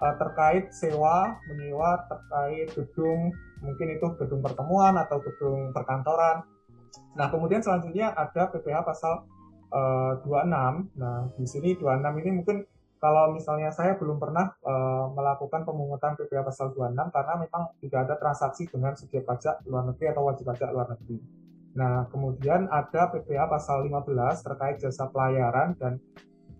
uh, 0.00 0.14
terkait 0.16 0.72
sewa 0.72 1.36
menyewa 1.48 2.04
terkait 2.08 2.68
gedung 2.72 3.32
mungkin 3.64 3.86
itu 3.96 4.06
gedung 4.20 4.44
pertemuan 4.44 4.94
atau 5.00 5.20
gedung 5.24 5.72
perkantoran. 5.72 6.44
Nah, 7.16 7.26
kemudian 7.32 7.64
selanjutnya 7.64 8.12
ada 8.12 8.52
PPh 8.52 8.84
pasal 8.84 9.24
uh, 9.72 10.20
eh, 10.20 10.24
26. 10.24 11.00
Nah, 11.00 11.32
di 11.36 11.46
sini 11.48 11.70
26 11.76 12.20
ini 12.24 12.30
mungkin 12.42 12.56
kalau 12.96 13.36
misalnya 13.36 13.68
saya 13.70 13.94
belum 14.00 14.16
pernah 14.16 14.56
uh, 14.64 15.12
melakukan 15.12 15.68
pemungutan 15.68 16.16
PPh 16.16 16.42
pasal 16.42 16.72
26 16.72 16.96
karena 17.12 17.34
memang 17.36 17.62
tidak 17.84 18.00
ada 18.08 18.14
transaksi 18.16 18.64
dengan 18.66 18.96
subjek 18.96 19.28
pajak 19.28 19.60
luar 19.68 19.84
negeri 19.88 20.16
atau 20.16 20.22
wajib 20.24 20.44
pajak 20.48 20.70
luar 20.72 20.88
negeri. 20.96 21.18
Nah, 21.76 22.08
kemudian 22.08 22.72
ada 22.72 23.12
PPh 23.12 23.52
pasal 23.52 23.84
15 23.84 24.16
terkait 24.40 24.76
jasa 24.80 25.12
pelayaran 25.12 25.76
dan 25.76 26.00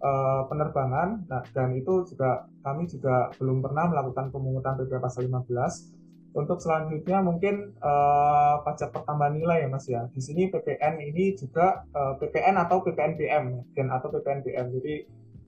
uh, 0.04 0.44
penerbangan. 0.46 1.24
Nah, 1.24 1.42
dan 1.56 1.72
itu 1.72 2.04
juga 2.04 2.44
kami 2.60 2.84
juga 2.84 3.32
belum 3.40 3.64
pernah 3.64 3.88
melakukan 3.88 4.28
pemungutan 4.28 4.76
PPh 4.76 5.00
pasal 5.00 5.24
15 5.24 5.96
untuk 6.36 6.60
selanjutnya 6.60 7.24
mungkin 7.24 7.72
uh, 7.80 8.60
pajak 8.60 8.92
pertambahan 8.92 9.40
nilai 9.40 9.64
ya 9.64 9.68
Mas 9.72 9.88
ya. 9.88 10.04
Di 10.12 10.20
sini 10.20 10.52
PPN 10.52 11.00
ini 11.00 11.32
juga 11.32 11.88
eh, 11.88 12.14
PPN 12.20 12.60
atau 12.60 12.84
PPNBM 12.84 13.72
dan 13.72 13.88
atau 13.88 14.12
PPNBM. 14.12 14.68
Jadi 14.76 14.94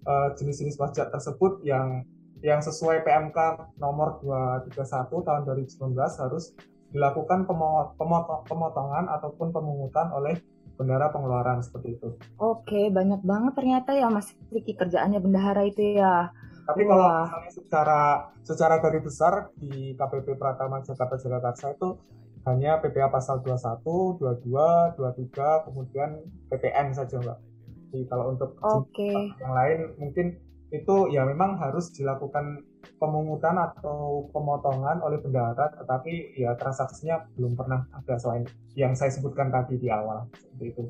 uh, 0.07 0.35
jenis-jenis 0.37 0.77
pajak 0.77 1.11
tersebut 1.11 1.63
yang 1.67 2.05
yang 2.39 2.63
sesuai 2.63 3.03
PMK 3.03 3.39
nomor 3.83 4.23
231 4.23 5.11
tahun 5.11 5.43
2019 5.43 5.99
harus 5.99 6.55
dilakukan 6.95 7.45
pemotongan 8.49 9.11
ataupun 9.11 9.51
pemungutan 9.51 10.09
oleh 10.15 10.39
bendahara 10.79 11.11
pengeluaran 11.11 11.59
seperti 11.61 11.99
itu. 11.99 12.15
Oke, 12.39 12.89
banyak 12.95 13.21
banget 13.27 13.53
ternyata 13.59 13.91
ya 13.99 14.07
Mas 14.09 14.31
Riki 14.55 14.79
kerjaannya 14.79 15.19
bendahara 15.19 15.67
itu 15.67 15.99
ya. 15.99 16.31
Tapi 16.65 16.87
Wah. 16.87 16.95
kalau 16.95 17.09
misalnya 17.27 17.51
secara 17.51 18.01
secara 18.47 18.75
garis 18.79 19.03
besar 19.03 19.33
di 19.59 19.99
KPP 19.99 20.39
Pratama 20.39 20.79
Jakarta 20.85 21.19
Jagakarsa 21.19 21.75
itu 21.75 21.99
hanya 22.47 22.79
PPA 22.81 23.11
pasal 23.11 23.43
21, 23.43 24.23
22, 24.23 24.97
23, 24.97 25.67
kemudian 25.69 26.11
PPN 26.49 26.95
saja 26.95 27.19
Mbak. 27.21 27.39
Jadi 27.89 28.05
kalau 28.09 28.37
untuk 28.37 28.57
okay. 28.61 29.33
yang 29.41 29.53
lain 29.53 29.79
mungkin 29.97 30.27
itu 30.69 31.09
ya 31.09 31.25
memang 31.25 31.57
harus 31.57 31.89
dilakukan 31.97 32.61
pemungutan 33.01 33.57
atau 33.57 34.29
pemotongan 34.37 35.01
oleh 35.01 35.17
bendahara 35.17 35.73
tetapi 35.81 36.37
ya 36.37 36.53
transaksinya 36.61 37.25
belum 37.41 37.57
pernah 37.57 37.89
ada 37.97 38.21
selain 38.21 38.45
yang 38.77 38.93
saya 38.93 39.09
sebutkan 39.09 39.49
tadi 39.49 39.81
di 39.81 39.89
awal 39.89 40.29
seperti 40.37 40.65
itu. 40.77 40.83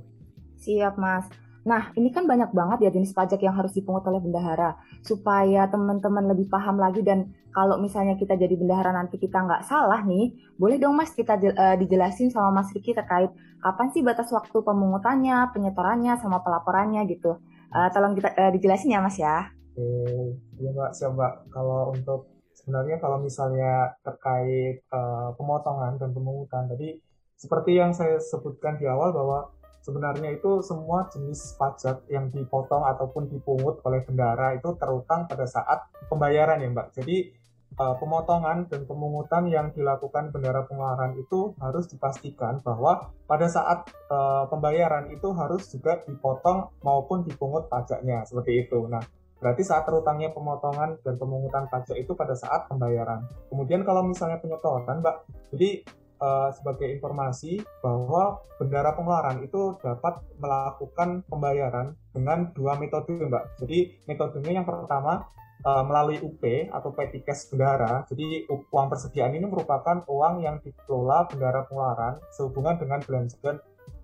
Siap 0.59 0.99
Mas. 0.99 1.31
Nah, 1.67 1.91
ini 1.99 2.15
kan 2.15 2.29
banyak 2.29 2.55
banget 2.55 2.79
ya 2.87 2.91
jenis 2.95 3.11
pajak 3.11 3.43
yang 3.43 3.57
harus 3.57 3.75
dipungut 3.75 4.07
oleh 4.07 4.23
bendahara. 4.23 4.79
Supaya 5.03 5.67
teman-teman 5.67 6.31
lebih 6.31 6.47
paham 6.47 6.79
lagi 6.79 7.03
dan 7.03 7.35
kalau 7.51 7.81
misalnya 7.81 8.15
kita 8.15 8.39
jadi 8.39 8.55
bendahara 8.55 8.95
nanti 8.95 9.19
kita 9.19 9.43
nggak 9.43 9.67
salah 9.67 10.05
nih, 10.07 10.37
boleh 10.61 10.79
dong 10.79 10.95
Mas 10.95 11.11
kita 11.11 11.35
uh, 11.35 11.77
dijelasin 11.81 12.31
sama 12.31 12.63
Mas 12.63 12.71
Riki 12.71 12.95
terkait 12.95 13.33
kapan 13.59 13.89
sih 13.91 14.05
batas 14.07 14.31
waktu 14.31 14.55
pemungutannya, 14.63 15.51
penyetorannya, 15.51 16.21
sama 16.23 16.45
pelaporannya 16.45 17.03
gitu. 17.11 17.43
Uh, 17.69 17.89
tolong 17.91 18.15
kita 18.15 18.31
uh, 18.37 18.51
dijelasin 18.55 18.95
ya 18.95 19.01
Mas 19.03 19.19
ya. 19.19 19.51
Oke, 19.75 20.39
ya 20.63 20.71
Mbak, 20.75 20.91
Mbak. 20.95 21.33
Kalau 21.51 21.93
untuk 21.95 22.39
sebenarnya 22.55 22.97
kalau 22.99 23.23
misalnya 23.23 23.95
terkait 24.03 24.83
uh, 24.91 25.33
pemotongan 25.39 25.97
dan 25.97 26.11
pemungutan 26.11 26.67
tadi 26.67 26.99
seperti 27.39 27.79
yang 27.79 27.95
saya 27.95 28.19
sebutkan 28.19 28.77
di 28.83 28.85
awal 28.91 29.15
bahwa 29.15 29.55
sebenarnya 29.89 30.37
itu 30.37 30.61
semua 30.61 31.09
jenis 31.09 31.57
pajak 31.57 32.05
yang 32.13 32.29
dipotong 32.29 32.85
ataupun 32.85 33.33
dipungut 33.33 33.81
oleh 33.89 34.05
bendara 34.05 34.53
itu 34.53 34.77
terutang 34.77 35.25
pada 35.25 35.49
saat 35.49 35.89
pembayaran 36.13 36.61
ya 36.61 36.69
Mbak. 36.69 36.89
Jadi 37.01 37.33
uh, 37.81 37.97
pemotongan 37.97 38.69
dan 38.69 38.85
pemungutan 38.85 39.49
yang 39.49 39.73
dilakukan 39.73 40.29
bendara 40.29 40.69
pengeluaran 40.69 41.17
itu 41.17 41.57
harus 41.57 41.89
dipastikan 41.89 42.61
bahwa 42.61 43.09
pada 43.25 43.49
saat 43.49 43.89
uh, 44.13 44.45
pembayaran 44.53 45.09
itu 45.09 45.33
harus 45.33 45.65
juga 45.73 46.05
dipotong 46.05 46.69
maupun 46.85 47.25
dipungut 47.25 47.73
pajaknya 47.73 48.29
seperti 48.29 48.69
itu. 48.69 48.85
Nah, 48.85 49.01
Berarti 49.39 49.63
saat 49.63 49.87
terutangnya 49.87 50.35
pemotongan 50.35 50.99
dan 51.07 51.15
pemungutan 51.15 51.71
pajak 51.71 51.95
itu 51.95 52.11
pada 52.19 52.35
saat 52.35 52.67
pembayaran. 52.67 53.23
Kemudian 53.47 53.87
kalau 53.87 54.03
misalnya 54.03 54.43
penyetoran, 54.43 54.99
Mbak, 54.99 55.17
jadi 55.55 55.87
uh, 56.21 56.51
sebagai 56.55 56.91
informasi 56.91 57.63
bahwa 57.83 58.43
bendara 58.59 58.95
pengeluaran 58.95 59.43
itu 59.43 59.79
dapat 59.83 60.23
melakukan 60.39 61.23
pembayaran 61.27 61.95
dengan 62.13 62.51
dua 62.55 62.79
metode, 62.79 63.15
Mbak. 63.17 63.65
Jadi 63.65 63.79
metodenya 64.07 64.63
yang 64.63 64.67
pertama 64.67 65.27
uh, 65.65 65.83
melalui 65.87 66.19
UP 66.23 66.43
atau 66.71 66.91
petty 66.95 67.23
cash 67.23 67.51
bendara. 67.51 68.07
Jadi 68.11 68.47
uang 68.51 68.87
persediaan 68.91 69.35
ini 69.35 69.47
merupakan 69.47 70.05
uang 70.07 70.45
yang 70.45 70.63
dikelola 70.63 71.27
bendara 71.31 71.67
pengeluaran 71.67 72.15
sehubungan 72.35 72.77
dengan 72.79 73.01
belanjaan 73.03 73.57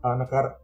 uh, 0.03 0.17
negara 0.19 0.59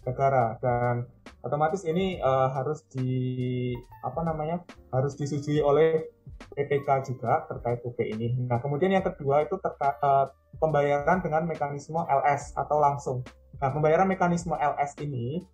negara 0.00 0.56
dan 0.64 1.04
otomatis 1.40 1.82
ini 1.88 2.20
uh, 2.20 2.52
harus 2.52 2.84
di 2.92 3.72
apa 4.04 4.20
namanya 4.24 4.64
harus 4.92 5.16
disetujui 5.16 5.64
oleh 5.64 6.08
PPK 6.56 7.12
juga 7.12 7.44
terkait 7.48 7.80
UP 7.84 7.96
ini. 8.00 8.36
Nah 8.48 8.60
kemudian 8.60 8.92
yang 8.92 9.04
kedua 9.04 9.44
itu 9.44 9.56
terkait 9.60 9.96
uh, 10.04 10.32
pembayaran 10.60 11.20
dengan 11.24 11.44
mekanisme 11.48 12.00
LS 12.00 12.56
atau 12.56 12.76
langsung. 12.80 13.18
Nah 13.60 13.68
pembayaran 13.72 14.08
mekanisme 14.08 14.56
LS 14.56 14.96
ini 15.00 15.44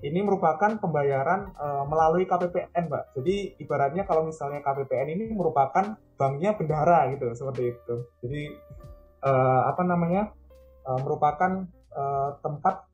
ini 0.00 0.24
merupakan 0.24 0.80
pembayaran 0.80 1.52
uh, 1.60 1.84
melalui 1.84 2.24
KPPN, 2.24 2.88
Mbak. 2.88 3.04
Jadi 3.20 3.36
ibaratnya 3.60 4.08
kalau 4.08 4.24
misalnya 4.24 4.64
KPPN 4.64 5.12
ini 5.12 5.24
merupakan 5.28 5.92
banknya 6.16 6.56
bendara 6.56 7.12
gitu, 7.12 7.28
seperti 7.36 7.76
itu. 7.76 7.96
Jadi 8.24 8.42
uh, 9.28 9.68
apa 9.68 9.82
namanya 9.84 10.32
uh, 10.88 11.00
merupakan 11.04 11.68
uh, 11.92 12.40
tempat 12.40 12.89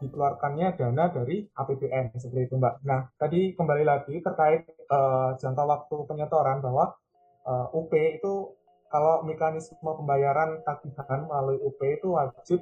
dikeluarkannya 0.00 0.74
dana 0.80 1.12
dari 1.12 1.44
APBN 1.44 2.16
seperti 2.16 2.48
itu, 2.48 2.54
Mbak. 2.56 2.74
Nah, 2.88 3.06
tadi 3.20 3.52
kembali 3.52 3.84
lagi 3.84 4.18
terkait 4.24 4.64
uh, 4.88 5.36
jangka 5.36 5.64
waktu 5.68 5.96
penyetoran 6.08 6.64
bahwa 6.64 6.96
uh, 7.44 7.68
UP 7.76 7.92
itu 7.92 8.56
kalau 8.90 9.22
mekanisme 9.22 9.78
pembayaran 9.78 10.64
tagihan 10.66 11.28
melalui 11.28 11.62
UP 11.62 11.78
itu 11.78 12.16
wajib 12.16 12.60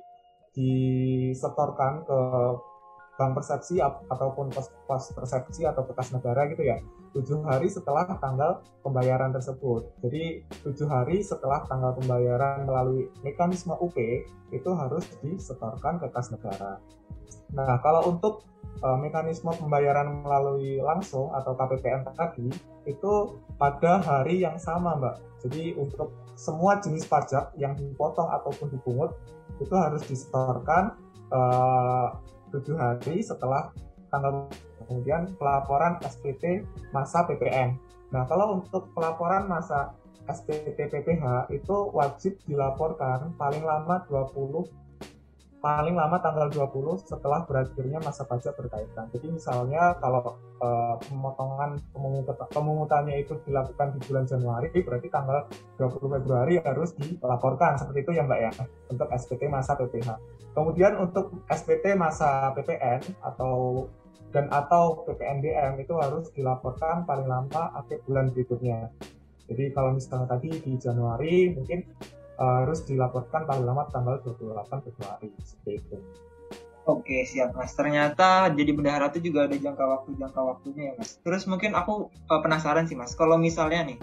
disetorkan 0.52 2.04
ke 2.04 2.20
bank 3.18 3.34
persepsi 3.34 3.82
ataupun 3.82 4.54
pos, 4.54 4.70
pos 4.86 5.10
persepsi 5.10 5.66
atau 5.66 5.82
bekas 5.82 6.14
negara 6.14 6.46
gitu 6.46 6.62
ya 6.62 6.78
tujuh 7.18 7.40
hari 7.44 7.66
setelah 7.66 8.04
tanggal 8.20 8.60
pembayaran 8.84 9.32
tersebut. 9.32 9.88
Jadi 10.04 10.44
tujuh 10.64 10.88
hari 10.88 11.24
setelah 11.24 11.64
tanggal 11.66 11.96
pembayaran 11.96 12.68
melalui 12.68 13.08
mekanisme 13.24 13.74
UP 13.78 13.96
itu 14.52 14.70
harus 14.72 15.04
disetorkan 15.20 16.00
ke 16.00 16.06
kas 16.12 16.30
negara. 16.32 16.80
Nah 17.52 17.80
kalau 17.80 18.08
untuk 18.12 18.44
uh, 18.84 18.96
mekanisme 18.96 19.50
pembayaran 19.56 20.22
melalui 20.24 20.80
langsung 20.80 21.32
atau 21.32 21.56
KPPN 21.56 22.06
tadi 22.12 22.48
itu 22.88 23.12
pada 23.56 24.00
hari 24.00 24.44
yang 24.44 24.56
sama 24.60 24.96
mbak. 24.96 25.16
Jadi 25.42 25.76
untuk 25.78 26.12
semua 26.38 26.78
jenis 26.78 27.06
pajak 27.06 27.54
yang 27.58 27.74
dipotong 27.74 28.30
ataupun 28.30 28.70
dipungut 28.70 29.14
itu 29.58 29.74
harus 29.74 30.02
disetorkan 30.06 30.94
uh, 31.34 32.14
tujuh 32.50 32.76
hari 32.76 33.20
setelah 33.20 33.70
tanggal 34.08 34.48
kemudian 34.88 35.28
pelaporan 35.36 36.00
SPT 36.00 36.64
masa 36.90 37.24
PPN. 37.28 37.76
Nah, 38.08 38.24
kalau 38.24 38.56
untuk 38.60 38.88
pelaporan 38.96 39.44
masa 39.44 39.92
SPT 40.28 40.76
PPH 40.76 41.52
itu 41.52 41.76
wajib 41.92 42.36
dilaporkan 42.44 43.32
paling 43.36 43.64
lama 43.64 44.04
20 44.08 44.87
paling 45.58 45.98
lama 45.98 46.22
tanggal 46.22 46.46
20 46.54 47.02
setelah 47.02 47.42
berakhirnya 47.42 47.98
masa 47.98 48.22
pajak 48.22 48.54
berkaitan. 48.54 49.10
Jadi 49.10 49.26
misalnya 49.26 49.98
kalau 49.98 50.38
uh, 50.62 50.94
pemotongan 51.02 51.82
pemungutannya 52.54 53.26
itu 53.26 53.34
dilakukan 53.42 53.98
di 53.98 54.00
bulan 54.06 54.24
Januari, 54.30 54.70
berarti 54.70 55.08
tanggal 55.10 55.50
20 55.82 56.14
Februari 56.18 56.54
harus 56.62 56.94
dilaporkan 56.94 57.74
seperti 57.74 57.98
itu 58.06 58.12
ya 58.14 58.22
Mbak 58.22 58.40
ya 58.40 58.52
untuk 58.94 59.08
SPT 59.10 59.42
masa 59.50 59.74
PPH. 59.74 60.08
Kemudian 60.54 60.92
untuk 60.98 61.42
SPT 61.50 61.98
masa 61.98 62.54
PPN 62.54 63.02
atau 63.22 63.86
dan 64.28 64.46
atau 64.52 65.08
PPNBM 65.08 65.80
itu 65.80 65.96
harus 65.96 66.28
dilaporkan 66.36 67.08
paling 67.08 67.26
lama 67.26 67.72
akhir 67.74 68.04
bulan 68.04 68.30
berikutnya. 68.30 68.92
Jadi 69.48 69.72
kalau 69.72 69.96
misalnya 69.96 70.28
tadi 70.28 70.52
di 70.60 70.76
Januari 70.76 71.48
mungkin 71.56 71.80
harus 72.38 72.86
dilaporkan 72.86 73.44
paling 73.44 73.66
lama 73.66 73.90
tanggal 73.90 74.22
28 74.22 74.86
Februari 74.86 75.28
seperti 75.42 75.82
itu. 75.82 75.98
Oke 76.88 77.20
siap 77.28 77.52
mas. 77.52 77.76
Ternyata 77.76 78.48
jadi 78.56 78.72
bendahara 78.72 79.12
itu 79.12 79.28
juga 79.28 79.44
ada 79.44 79.52
jangka 79.60 79.84
waktu 79.84 80.16
jangka 80.16 80.40
waktunya 80.40 80.82
ya 80.88 80.94
mas. 80.96 81.20
Terus 81.20 81.44
mungkin 81.44 81.76
aku 81.76 82.08
uh, 82.32 82.40
penasaran 82.40 82.88
sih 82.88 82.96
mas. 82.96 83.12
Kalau 83.12 83.36
misalnya 83.36 83.84
nih 83.92 83.98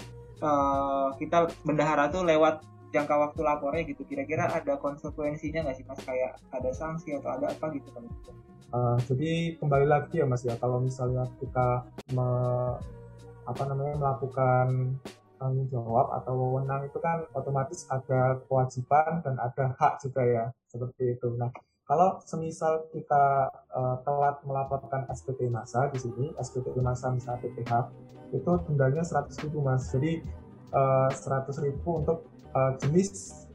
uh, 0.45 1.10
kita 1.17 1.50
bendahara 1.65 2.13
tuh 2.13 2.21
lewat 2.21 2.62
jangka 2.93 3.15
waktu 3.17 3.41
lapornya 3.41 3.84
gitu. 3.89 4.06
Kira-kira 4.06 4.54
ada 4.54 4.78
konsekuensinya 4.78 5.65
nggak 5.65 5.78
sih 5.82 5.86
mas? 5.89 5.98
Kayak 6.06 6.38
ada 6.54 6.69
sanksi 6.78 7.17
atau 7.17 7.34
ada 7.34 7.50
apa 7.50 7.74
gitu 7.74 7.89
kan? 7.89 8.06
Uh, 8.69 8.98
jadi 9.10 9.58
kembali 9.58 9.88
lagi 9.89 10.21
ya 10.21 10.30
mas 10.30 10.45
ya. 10.45 10.54
Kalau 10.62 10.78
misalnya 10.78 11.26
kita 11.41 11.89
me, 12.13 12.28
apa 13.50 13.63
namanya 13.65 13.98
melakukan 13.98 14.93
tanggung 15.45 15.69
jawab 15.69 16.10
atau 16.17 16.34
wewenang 16.34 16.89
itu 16.89 16.97
kan 16.97 17.21
otomatis 17.38 17.86
ada 17.93 18.41
kewajiban 18.49 19.21
dan 19.21 19.38
ada 19.38 19.77
hak 19.77 20.01
juga 20.01 20.25
ya 20.25 20.45
seperti 20.65 21.13
itu. 21.13 21.38
Nah 21.38 21.53
kalau 21.86 22.17
semisal 22.25 22.89
kita 22.89 23.53
uh, 23.69 24.01
telat 24.01 24.41
melaporkan 24.41 25.05
SPT 25.13 25.53
masa 25.53 25.86
di 25.93 26.01
sini 26.01 26.34
SPT 26.41 26.73
masa 26.81 27.13
misalnya 27.13 27.45
PPH 27.45 27.73
itu 28.34 28.51
dendanya 28.65 29.05
100 29.05 29.29
ribu 29.45 29.62
mas. 29.62 29.86
Jadi 29.93 30.25
uh, 30.73 31.13
eh, 31.13 31.45
100 31.45 31.65
ribu 31.69 32.01
untuk 32.01 32.25
uh, 32.58 32.73
jenis 32.81 33.45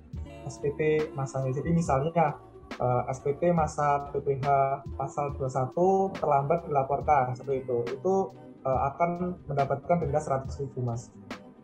SPT 0.46 1.10
masanya. 1.18 1.50
Jadi 1.58 1.74
misalnya 1.74 2.38
uh, 2.78 3.02
SPT 3.10 3.50
masa 3.50 4.08
PPH 4.14 4.46
pasal 4.94 5.34
21 5.34 6.14
terlambat 6.14 6.70
dilaporkan 6.70 7.34
seperti 7.34 7.66
itu. 7.66 7.78
Itu 7.98 8.14
uh, 8.62 8.80
akan 8.94 9.42
mendapatkan 9.50 10.06
denda 10.06 10.22
100 10.22 10.54
ribu 10.62 10.86
mas. 10.86 11.10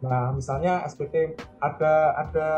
Nah, 0.04 0.28
misalnya 0.32 0.84
SPT 0.84 1.40
ada 1.60 2.12
ada 2.20 2.48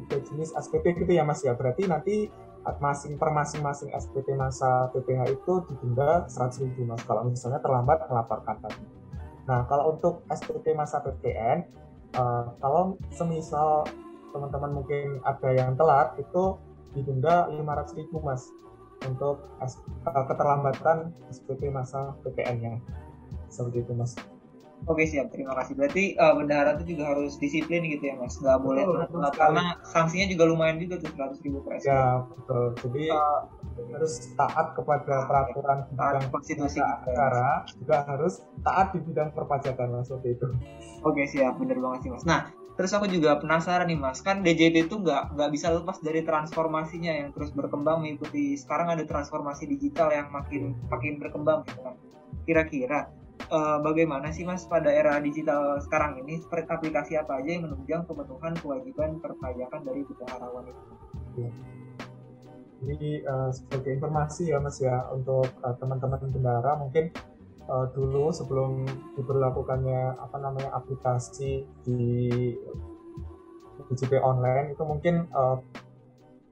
tiga 0.00 0.16
jenis 0.24 0.56
SPT 0.56 0.96
gitu 1.04 1.12
ya 1.12 1.28
Mas 1.28 1.44
ya. 1.44 1.52
Berarti 1.52 1.84
nanti 1.84 2.32
masing 2.66 3.14
per 3.14 3.30
masing-masing 3.30 3.94
SPT 3.94 4.34
masa 4.34 4.90
PPH 4.90 5.38
itu 5.38 5.52
didenda 5.70 6.26
100 6.26 6.66
ribu 6.66 6.88
Mas 6.88 7.02
kalau 7.06 7.22
misalnya 7.28 7.62
terlambat 7.62 8.08
melaporkan 8.10 8.58
tadi. 8.58 8.82
Nah, 9.46 9.62
kalau 9.70 9.94
untuk 9.94 10.26
SPT 10.26 10.74
masa 10.74 10.98
PPN, 11.04 11.62
uh, 12.18 12.20
eh, 12.20 12.44
kalau 12.58 12.98
semisal 13.14 13.86
teman-teman 14.34 14.82
mungkin 14.82 15.22
ada 15.22 15.48
yang 15.54 15.78
telat 15.78 16.18
itu 16.18 16.58
didenda 16.96 17.46
500 17.54 17.98
ribu 18.02 18.18
Mas 18.24 18.50
untuk 19.06 19.46
uh, 19.62 20.24
keterlambatan 20.26 21.14
SPT 21.30 21.70
masa 21.70 22.18
PPN-nya. 22.26 22.82
Seperti 23.46 23.86
itu 23.86 23.94
Mas. 23.94 24.18
Oke 24.84 25.08
siap, 25.08 25.32
terima 25.32 25.56
kasih. 25.56 25.72
Berarti 25.72 26.14
uh, 26.20 26.36
bendahara 26.36 26.76
itu 26.76 26.94
juga 26.94 27.16
harus 27.16 27.40
disiplin 27.40 27.80
gitu 27.88 28.12
ya 28.12 28.14
mas, 28.20 28.36
nggak 28.36 28.60
boleh 28.60 28.84
betul, 28.84 29.24
karena 29.32 29.72
sanksinya 29.88 30.28
juga 30.28 30.44
lumayan 30.46 30.76
juga 30.76 31.00
tuh 31.00 31.10
seratus 31.16 31.40
ribu 31.40 31.64
per 31.64 31.80
Ya 31.80 32.20
betul. 32.28 32.64
Jadi 32.84 33.04
uh, 33.08 33.40
harus 33.96 34.12
taat 34.36 34.66
kepada 34.76 35.14
peraturan 35.26 35.78
di 35.88 35.94
bidang 35.96 36.26
konstitusi 36.28 36.78
negara, 36.78 37.64
juga 37.72 37.96
harus 38.04 38.44
taat 38.60 38.92
di 38.92 39.00
bidang 39.00 39.32
perpajakan 39.32 39.86
mas 39.96 40.06
seperti 40.12 40.28
itu. 40.36 40.46
Oke 41.02 41.24
siap, 41.24 41.56
benar 41.56 41.80
banget 41.80 42.00
sih 42.06 42.10
mas. 42.12 42.24
Nah 42.28 42.52
terus 42.76 42.92
aku 42.92 43.08
juga 43.08 43.40
penasaran 43.40 43.88
nih 43.88 43.96
mas, 43.96 44.20
kan 44.20 44.44
DJP 44.44 44.86
itu 44.86 45.00
nggak 45.00 45.34
nggak 45.34 45.50
bisa 45.50 45.72
lepas 45.72 45.96
dari 46.04 46.20
transformasinya 46.20 47.10
yang 47.10 47.32
terus 47.32 47.48
berkembang 47.56 48.04
mengikuti 48.04 48.52
sekarang 48.54 48.92
ada 48.92 49.02
transformasi 49.08 49.64
digital 49.66 50.12
yang 50.12 50.28
makin 50.28 50.76
makin 50.92 51.16
berkembang 51.16 51.64
gitu 51.66 51.80
kan. 51.80 51.96
Kira-kira 52.46 53.10
uh, 53.50 53.78
bagaimana 53.82 54.32
sih 54.34 54.42
Mas 54.42 54.66
pada 54.66 54.90
era 54.90 55.18
digital 55.22 55.78
sekarang 55.82 56.24
ini 56.24 56.40
seperti 56.42 56.68
aplikasi 56.70 57.12
apa 57.18 57.40
aja 57.40 57.50
yang 57.56 57.64
menunjang 57.68 58.02
pemenuhan 58.08 58.54
kewajiban 58.58 59.18
perpajakan 59.22 59.80
dari 59.84 60.02
bendaharawan 60.04 60.64
itu? 60.68 60.84
Jadi 62.86 63.10
uh, 63.24 63.50
sebagai 63.50 63.90
informasi 63.96 64.52
ya 64.52 64.58
Mas 64.60 64.78
ya 64.80 65.08
untuk 65.12 65.48
uh, 65.64 65.74
teman-teman 65.80 66.28
bendahara 66.28 66.76
mungkin 66.76 67.08
uh, 67.70 67.88
dulu 67.92 68.30
sebelum 68.30 68.84
diberlakukannya 69.16 70.20
apa 70.20 70.36
namanya 70.38 70.70
aplikasi 70.76 71.64
di 71.82 72.52
DJP 73.86 74.18
online 74.20 74.74
itu 74.74 74.82
mungkin 74.84 75.28
uh, 75.32 75.60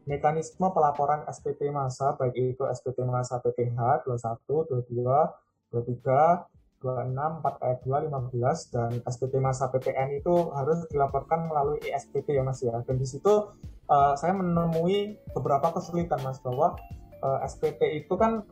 mekanisme 0.05 0.69
pelaporan 0.69 1.25
SPT 1.29 1.73
masa 1.73 2.13
baik 2.17 2.37
itu 2.37 2.65
SPT 2.69 3.05
masa 3.09 3.41
PPH 3.41 4.05
21, 4.05 4.85
22, 4.93 5.73
23 5.73 6.55
26, 6.85 7.17
4 7.17 7.65
ayat 7.65 7.79
2, 7.81 8.13
15 8.13 8.75
dan 8.77 8.91
SPT 9.09 9.41
masa 9.41 9.73
PPN 9.73 10.21
itu 10.21 10.53
harus 10.53 10.85
dilaporkan 10.93 11.49
melalui 11.49 11.81
ISPT 11.81 12.37
ya 12.37 12.45
Mas 12.45 12.61
ya. 12.61 12.77
Dan 12.85 13.01
di 13.01 13.09
situ 13.09 13.57
uh, 13.89 14.13
saya 14.21 14.37
menemui 14.37 15.17
beberapa 15.33 15.73
kesulitan 15.73 16.21
Mas 16.21 16.45
bahwa 16.45 16.77
uh, 17.25 17.41
eh, 17.41 17.49
SPT 17.49 18.05
itu 18.05 18.15
kan 18.21 18.45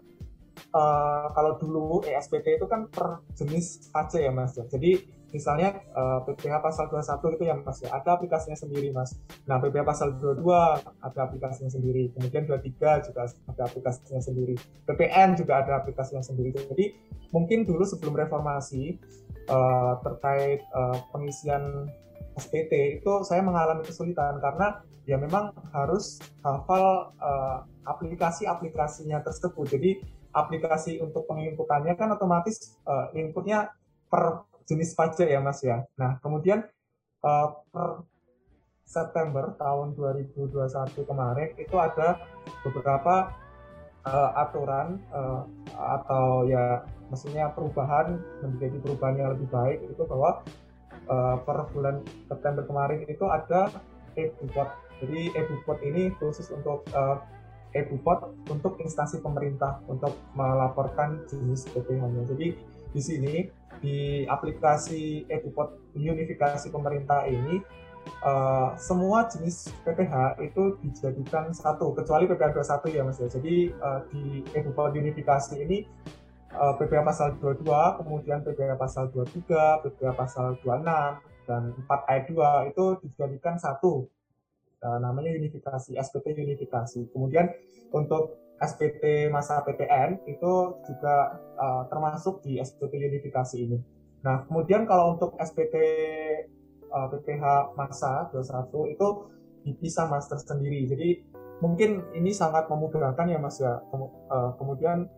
uh, 0.73 1.27
kalau 1.37 1.61
dulu 1.61 2.01
ESPT 2.09 2.57
itu 2.57 2.65
kan 2.65 2.89
per 2.89 3.21
jenis 3.37 3.93
pajak 3.93 4.25
ya 4.25 4.33
mas 4.33 4.57
ya. 4.57 4.65
Jadi 4.65 5.22
misalnya 5.33 5.81
uh, 5.97 6.21
eh, 6.21 6.37
PPh 6.37 6.55
pasal 6.61 6.93
21 6.93 7.37
itu 7.41 7.45
yang 7.49 7.65
masih 7.65 7.89
ada 7.89 8.15
aplikasinya 8.15 8.55
sendiri 8.55 8.93
mas. 8.93 9.17
Nah 9.49 9.57
PPh 9.59 9.83
pasal 9.83 10.15
22 10.21 10.45
ada 11.01 11.21
aplikasinya 11.25 11.73
sendiri. 11.73 12.13
Kemudian 12.13 12.45
23 12.45 13.09
juga 13.09 13.21
ada 13.49 13.63
aplikasinya 13.65 14.21
sendiri. 14.21 14.55
PPN 14.85 15.35
juga 15.41 15.65
ada 15.65 15.81
aplikasinya 15.81 16.21
sendiri. 16.23 16.53
Jadi 16.53 16.87
mungkin 17.33 17.65
dulu 17.65 17.83
sebelum 17.89 18.13
reformasi 18.13 19.01
uh, 19.49 19.99
terkait 20.05 20.61
uh, 20.77 21.01
pengisian 21.11 21.89
SPT 22.37 23.01
itu 23.01 23.13
saya 23.25 23.41
mengalami 23.41 23.85
kesulitan 23.89 24.37
karena 24.41 24.85
ya 25.09 25.19
memang 25.19 25.51
harus 25.75 26.21
hafal 26.45 27.17
uh, 27.19 27.65
aplikasi-aplikasinya 27.89 29.25
tersebut. 29.25 29.67
Jadi 29.67 29.91
aplikasi 30.33 31.01
untuk 31.01 31.29
penginputannya 31.29 31.97
kan 31.97 32.13
otomatis 32.13 32.77
uh, 32.89 33.13
inputnya 33.13 33.73
per 34.09 34.52
jenis 34.67 34.95
pajak 34.97 35.29
ya 35.29 35.41
Mas 35.43 35.61
ya. 35.63 35.85
Nah, 35.99 36.19
kemudian 36.23 36.65
uh, 37.23 37.49
per 37.71 38.05
September 38.83 39.57
tahun 39.57 39.97
2021 39.97 41.09
kemarin 41.09 41.51
itu 41.57 41.77
ada 41.81 42.21
beberapa 42.67 43.33
uh, 44.05 44.31
aturan 44.37 45.01
uh, 45.15 45.47
atau 45.73 46.45
ya 46.45 46.85
maksudnya 47.09 47.49
perubahan 47.55 48.21
menjadi 48.43 48.77
perubahan 48.83 49.17
yang 49.17 49.31
lebih 49.39 49.49
baik 49.49 49.79
itu 49.87 50.03
bahwa 50.05 50.43
uh, 51.09 51.37
per 51.41 51.71
bulan 51.73 52.05
September 52.29 52.63
kemarin 52.67 53.07
itu 53.07 53.25
ada 53.27 53.71
e-bupot. 54.19 54.69
Jadi 55.03 55.35
e-bupot 55.35 55.79
ini 55.83 56.13
khusus 56.21 56.53
untuk 56.53 56.85
uh, 56.93 57.23
e-bupot 57.73 58.37
untuk 58.53 58.77
instansi 58.83 59.25
pemerintah 59.25 59.81
untuk 59.89 60.13
melaporkan 60.37 61.25
jenis 61.27 61.65
PPh-nya. 61.73 62.29
Jadi 62.29 62.49
di 62.93 63.01
sini 63.01 63.35
di 63.83 64.23
aplikasi 64.31 65.27
Eduport 65.27 65.75
unifikasi 65.93 66.71
pemerintah 66.71 67.27
ini 67.27 67.59
uh, 68.23 68.79
semua 68.79 69.27
jenis 69.27 69.71
PPH 69.83 70.39
itu 70.43 70.79
dijadikan 70.81 71.51
satu 71.51 71.91
kecuali 71.93 72.31
PPH 72.31 72.63
21 72.63 72.97
ya 72.97 73.03
Mas 73.03 73.19
ya. 73.19 73.29
Jadi 73.29 73.75
uh, 73.83 74.01
di 74.09 74.47
Eduport 74.55 74.95
unifikasi 74.95 75.59
ini 75.59 75.85
uh, 76.55 76.79
PPH 76.79 77.03
pasal 77.03 77.29
22, 77.43 77.99
kemudian 78.01 78.39
PPH 78.47 78.73
pasal 78.79 79.05
23, 79.11 79.85
PPH 79.89 80.11
pasal 80.15 80.47
26 80.63 80.87
dan 81.43 81.63
4 81.75 82.11
ayat 82.11 82.25
2 82.31 82.71
itu 82.71 82.85
dijadikan 83.03 83.59
satu 83.59 84.07
uh, 84.83 84.99
namanya 85.03 85.35
unifikasi 85.35 85.91
SPT 85.99 86.39
unifikasi. 86.39 87.11
Kemudian 87.11 87.51
untuk 87.91 88.42
SPT 88.63 89.27
masa 89.35 89.59
PPN 89.67 90.23
itu 90.31 90.79
juga 90.87 91.43
uh, 91.59 91.83
termasuk 91.91 92.47
di 92.47 92.63
SPT 92.63 92.95
unifikasi 92.95 93.59
ini. 93.59 93.79
Nah, 94.23 94.47
kemudian 94.47 94.87
kalau 94.87 95.19
untuk 95.19 95.35
SPT 95.35 95.75
uh, 96.95 97.11
PPH 97.11 97.75
masa 97.75 98.31
21 98.31 98.95
itu 98.95 99.07
dipisah 99.67 100.07
master 100.07 100.39
sendiri. 100.39 100.87
Jadi 100.87 101.09
mungkin 101.59 102.07
ini 102.15 102.31
sangat 102.31 102.71
memudahkan 102.71 103.27
ya 103.27 103.39
Mas 103.43 103.59
ya. 103.59 103.83
uh, 103.91 104.55
kemudian 104.59 105.11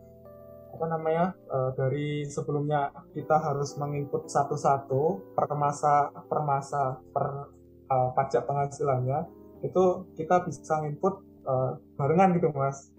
apa 0.75 0.87
namanya 0.91 1.27
uh, 1.53 1.71
dari 1.79 2.27
sebelumnya 2.27 2.91
kita 3.15 3.39
harus 3.39 3.79
menginput 3.79 4.27
satu-satu 4.27 5.33
per 5.39 5.47
masa 5.55 6.11
per 6.27 6.41
masa 6.43 6.99
per 7.15 7.47
uh, 7.87 8.11
pajak 8.11 8.43
penghasilannya 8.43 9.23
itu 9.63 10.11
kita 10.19 10.43
bisa 10.43 10.83
input 10.83 11.23
uh, 11.47 11.79
barengan 11.95 12.35
gitu 12.35 12.51
Mas 12.51 12.91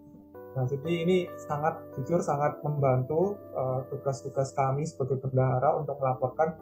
Nah, 0.56 0.64
jadi 0.64 0.92
ini 1.04 1.18
sangat 1.36 1.84
jujur 2.00 2.24
sangat 2.24 2.64
membantu 2.64 3.36
uh, 3.52 3.84
tugas-tugas 3.92 4.56
kami 4.56 4.88
sebagai 4.88 5.20
bendahara 5.20 5.76
untuk 5.76 6.00
melaporkan 6.00 6.56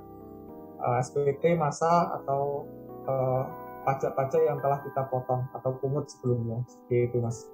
uh, 0.82 0.98
eh, 0.98 1.06
SPT 1.06 1.54
masa 1.54 2.18
atau 2.18 2.66
uh, 3.06 3.46
pajak-pajak 3.86 4.42
yang 4.50 4.58
telah 4.66 4.82
kita 4.82 5.06
potong 5.14 5.46
atau 5.54 5.78
pungut 5.78 6.10
sebelumnya. 6.10 6.66
Seperti 6.66 7.14
itu, 7.14 7.18
Mas. 7.22 7.46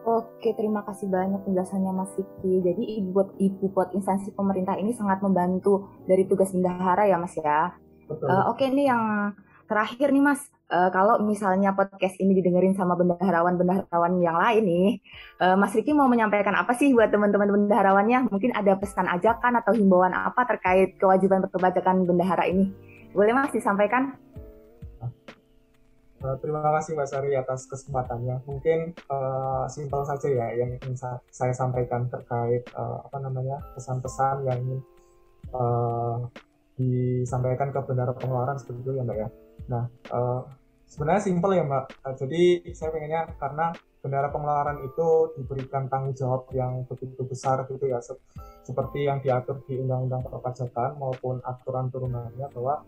Oke, 0.00 0.56
terima 0.56 0.80
kasih 0.80 1.12
banyak 1.12 1.44
penjelasannya 1.44 1.92
Mas 1.92 2.16
Vicky. 2.16 2.64
Jadi 2.64 3.04
ibu 3.04 3.20
ibu 3.36 3.68
buat 3.68 3.92
instansi 3.92 4.32
pemerintah 4.32 4.80
ini 4.80 4.96
sangat 4.96 5.20
membantu 5.20 5.92
dari 6.08 6.24
tugas 6.24 6.56
bendahara 6.56 7.04
ya 7.04 7.20
Mas 7.20 7.36
ya. 7.36 7.76
Betul. 8.08 8.32
Uh, 8.32 8.48
Oke, 8.48 8.64
ini 8.72 8.88
yang 8.88 9.36
terakhir 9.68 10.08
nih 10.08 10.24
Mas 10.24 10.40
uh, 10.70 10.88
kalau 10.94 11.18
misalnya 11.20 11.74
podcast 11.74 12.16
ini 12.22 12.38
didengerin 12.38 12.72
sama 12.78 12.94
bendaharawan-bendaharawan 12.96 14.22
yang 14.22 14.38
lain 14.38 14.62
nih, 14.64 14.88
uh, 15.42 15.58
Mas 15.58 15.74
Riki 15.74 15.92
mau 15.92 16.06
menyampaikan 16.06 16.54
apa 16.54 16.72
sih 16.78 16.94
buat 16.94 17.10
teman-teman 17.10 17.50
bendaharawannya? 17.50 18.30
Mungkin 18.30 18.54
ada 18.54 18.78
pesan 18.78 19.10
ajakan 19.10 19.60
atau 19.60 19.74
himbauan 19.74 20.14
apa 20.14 20.46
terkait 20.46 20.96
kewajiban 20.96 21.44
perpajakan 21.50 22.06
bendahara 22.06 22.46
ini? 22.46 22.70
Boleh 23.10 23.34
Mas 23.34 23.50
disampaikan? 23.50 24.14
Uh, 26.20 26.36
terima 26.44 26.60
kasih 26.76 27.00
Mbak 27.00 27.08
Sari 27.08 27.32
atas 27.32 27.64
kesempatannya. 27.64 28.44
Mungkin 28.44 28.92
uh, 29.08 29.64
simpel 29.72 30.04
saja 30.04 30.28
ya 30.28 30.46
yang 30.52 30.76
ingin 30.76 30.94
saya 31.32 31.54
sampaikan 31.56 32.12
terkait 32.12 32.68
uh, 32.76 33.02
apa 33.08 33.18
namanya 33.24 33.64
pesan-pesan 33.72 34.44
yang 34.44 34.60
uh, 35.56 36.28
disampaikan 36.76 37.72
ke 37.72 37.80
bendahara 37.84 38.12
pengeluaran 38.16 38.56
seperti 38.60 38.80
itu 38.84 38.92
ya 39.00 39.02
Mbak 39.04 39.16
ya. 39.16 39.28
Nah, 39.68 39.84
uh, 40.12 40.40
sebenarnya 40.90 41.22
simpel 41.22 41.54
ya 41.54 41.62
mbak. 41.62 41.84
Uh, 42.02 42.14
jadi 42.18 42.42
saya 42.74 42.90
pengennya 42.90 43.22
karena 43.38 43.70
bendara 44.00 44.28
pengeluaran 44.32 44.82
itu 44.82 45.08
diberikan 45.38 45.86
tanggung 45.86 46.16
jawab 46.16 46.48
yang 46.56 46.82
begitu 46.88 47.20
besar 47.22 47.68
gitu 47.68 47.84
ya 47.86 48.00
se 48.00 48.16
seperti 48.64 49.08
yang 49.08 49.20
diatur 49.20 49.60
di 49.68 49.76
undang-undang 49.76 50.24
perpajakan 50.24 50.96
maupun 50.96 51.40
aturan 51.44 51.92
turunannya 51.92 52.48
bahwa 52.52 52.80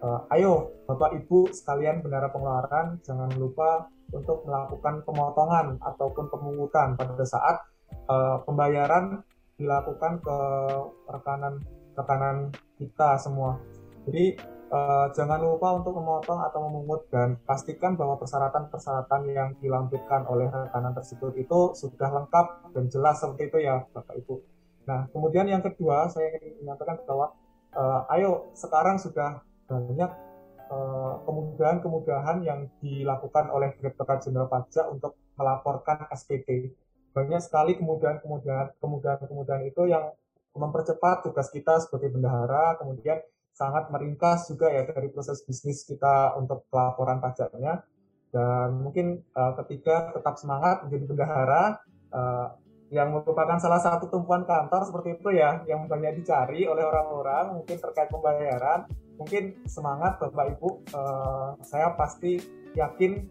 uh, 0.00 0.34
ayo 0.34 0.72
bapak 0.88 1.20
ibu 1.20 1.52
sekalian 1.52 2.00
bendara 2.00 2.32
pengeluaran 2.32 2.96
jangan 3.04 3.28
lupa 3.36 3.92
untuk 4.12 4.44
melakukan 4.48 5.04
pemotongan 5.04 5.76
ataupun 5.80 6.32
pemungutan 6.32 6.96
pada 6.96 7.24
saat 7.28 7.60
uh, 8.08 8.40
pembayaran 8.44 9.20
dilakukan 9.60 10.20
ke 10.24 10.38
rekanan 11.08 11.62
rekanan 11.94 12.50
kita 12.80 13.16
semua. 13.20 13.60
Jadi 14.04 14.36
Uh, 14.72 15.06
jangan 15.12 15.38
lupa 15.44 15.76
untuk 15.76 15.94
memotong 15.94 16.40
atau 16.40 16.66
memungut 16.66 17.06
dan 17.12 17.36
pastikan 17.44 17.94
bahwa 17.94 18.16
persyaratan-persyaratan 18.16 19.22
yang 19.30 19.50
dilampirkan 19.60 20.24
oleh 20.26 20.48
rekanan 20.48 20.96
tersebut 20.96 21.36
itu 21.36 21.76
sudah 21.76 22.08
lengkap 22.10 22.72
dan 22.72 22.88
jelas 22.88 23.20
seperti 23.20 23.52
itu 23.52 23.58
ya 23.60 23.84
Bapak 23.92 24.16
Ibu. 24.24 24.34
Nah, 24.88 25.06
kemudian 25.12 25.46
yang 25.46 25.60
kedua 25.60 26.08
saya 26.08 26.32
ingin 26.40 26.64
menyatakan 26.64 26.96
bahwa 27.04 27.36
uh, 27.76 28.12
ayo 28.16 28.50
sekarang 28.56 28.96
sudah 28.96 29.44
banyak 29.68 30.10
uh, 30.72 31.22
kemudahan-kemudahan 31.28 32.44
yang 32.44 32.66
dilakukan 32.80 33.52
oleh 33.52 33.72
Direktorat 33.78 34.24
Jenderal 34.24 34.48
Pajak 34.48 34.86
untuk 34.90 35.16
melaporkan 35.36 36.08
SPT. 36.12 36.72
Banyak 37.14 37.40
sekali 37.44 37.78
kemudahan-kemudahan 37.78 38.74
kemudahan-kemudahan 38.80 39.62
itu 39.70 39.86
yang 39.86 40.10
mempercepat 40.54 41.26
tugas 41.26 41.50
kita 41.50 41.82
sebagai 41.82 42.14
bendahara, 42.14 42.78
kemudian 42.78 43.18
sangat 43.54 43.88
meringkas 43.94 44.50
juga 44.50 44.66
ya 44.68 44.82
dari 44.82 45.08
proses 45.14 45.40
bisnis 45.46 45.86
kita 45.86 46.34
untuk 46.34 46.66
pelaporan 46.68 47.22
pajaknya. 47.22 47.86
Dan 48.34 48.82
mungkin 48.82 49.22
uh, 49.38 49.54
ketiga 49.62 50.10
tetap 50.10 50.34
semangat 50.34 50.82
menjadi 50.82 51.04
bendahara 51.06 51.78
uh, 52.10 52.58
yang 52.90 53.14
merupakan 53.14 53.56
salah 53.62 53.78
satu 53.78 54.10
tumpuan 54.10 54.42
kantor 54.42 54.82
seperti 54.90 55.22
itu 55.22 55.38
ya 55.38 55.62
yang 55.70 55.86
banyak 55.86 56.18
dicari 56.18 56.66
oleh 56.66 56.82
orang-orang 56.82 57.62
mungkin 57.62 57.78
terkait 57.78 58.10
pembayaran. 58.10 58.90
Mungkin 59.14 59.62
semangat 59.70 60.18
bapak 60.18 60.58
ibu 60.58 60.82
uh, 60.90 61.54
saya 61.62 61.94
pasti 61.94 62.42
yakin 62.74 63.22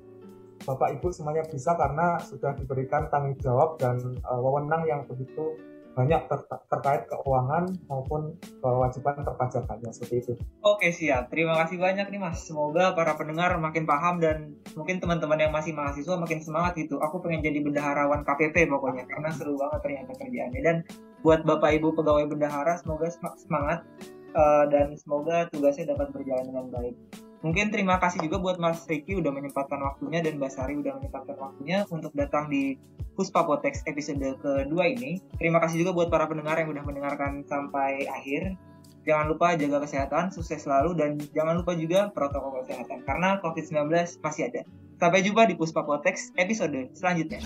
bapak 0.64 0.96
ibu 0.96 1.12
semuanya 1.12 1.44
bisa 1.52 1.76
karena 1.76 2.16
sudah 2.24 2.56
diberikan 2.56 3.12
tanggung 3.12 3.36
jawab 3.44 3.76
dan 3.76 4.00
uh, 4.24 4.40
wewenang 4.40 4.88
yang 4.88 5.04
begitu 5.04 5.60
banyak 5.94 6.22
ter 6.26 6.40
terkait 6.70 7.06
keuangan 7.06 7.70
maupun 7.86 8.34
kewajiban 8.60 9.22
perpajakannya 9.22 9.94
seperti 9.94 10.16
itu. 10.26 10.34
Oke 10.66 10.90
siap, 10.90 11.30
terima 11.30 11.54
kasih 11.64 11.78
banyak 11.78 12.10
nih 12.10 12.20
mas. 12.22 12.42
Semoga 12.42 12.98
para 12.98 13.14
pendengar 13.14 13.54
makin 13.62 13.86
paham 13.86 14.18
dan 14.18 14.58
mungkin 14.74 14.98
teman-teman 14.98 15.38
yang 15.38 15.54
masih 15.54 15.72
mahasiswa 15.78 16.18
makin 16.18 16.42
semangat 16.42 16.74
gitu. 16.82 16.98
Aku 16.98 17.22
pengen 17.22 17.46
jadi 17.46 17.62
bendaharawan 17.62 18.26
KPP 18.26 18.66
pokoknya 18.68 19.06
karena 19.06 19.30
seru 19.32 19.54
banget 19.56 19.80
ternyata 19.86 20.12
kerjaannya. 20.18 20.62
Dan 20.66 20.78
buat 21.22 21.46
bapak 21.46 21.78
ibu 21.78 21.94
pegawai 21.94 22.26
bendahara 22.28 22.76
semoga 22.82 23.08
semangat 23.38 23.86
uh, 24.34 24.66
dan 24.68 24.98
semoga 24.98 25.48
tugasnya 25.54 25.94
dapat 25.94 26.10
berjalan 26.12 26.50
dengan 26.50 26.68
baik. 26.74 26.96
Mungkin 27.44 27.76
terima 27.76 28.00
kasih 28.00 28.24
juga 28.24 28.40
buat 28.40 28.56
Mas 28.56 28.88
Ricky 28.88 29.20
udah 29.20 29.28
menyempatkan 29.36 29.76
waktunya 29.84 30.24
dan 30.24 30.40
Mbak 30.40 30.52
Sari 30.56 30.80
udah 30.80 30.96
menyempatkan 30.96 31.36
waktunya 31.36 31.84
untuk 31.92 32.16
datang 32.16 32.48
di 32.48 32.80
Puspa 33.20 33.44
Potex 33.44 33.84
episode 33.84 34.40
kedua 34.40 34.88
ini. 34.88 35.20
Terima 35.36 35.60
kasih 35.60 35.84
juga 35.84 35.92
buat 35.92 36.08
para 36.08 36.24
pendengar 36.32 36.56
yang 36.56 36.72
udah 36.72 36.88
mendengarkan 36.88 37.44
sampai 37.44 38.08
akhir. 38.08 38.56
Jangan 39.04 39.28
lupa 39.28 39.60
jaga 39.60 39.84
kesehatan, 39.84 40.32
sukses 40.32 40.64
selalu, 40.64 40.96
dan 40.96 41.20
jangan 41.36 41.60
lupa 41.60 41.76
juga 41.76 42.08
protokol 42.16 42.64
kesehatan, 42.64 43.04
karena 43.04 43.36
COVID-19 43.44 43.92
masih 44.24 44.48
ada. 44.48 44.64
Sampai 44.96 45.20
jumpa 45.28 45.44
di 45.44 45.60
Puspa 45.60 45.84
Potex 45.84 46.32
episode 46.40 46.88
selanjutnya. 46.96 47.44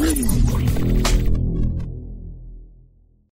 You. 0.00 0.59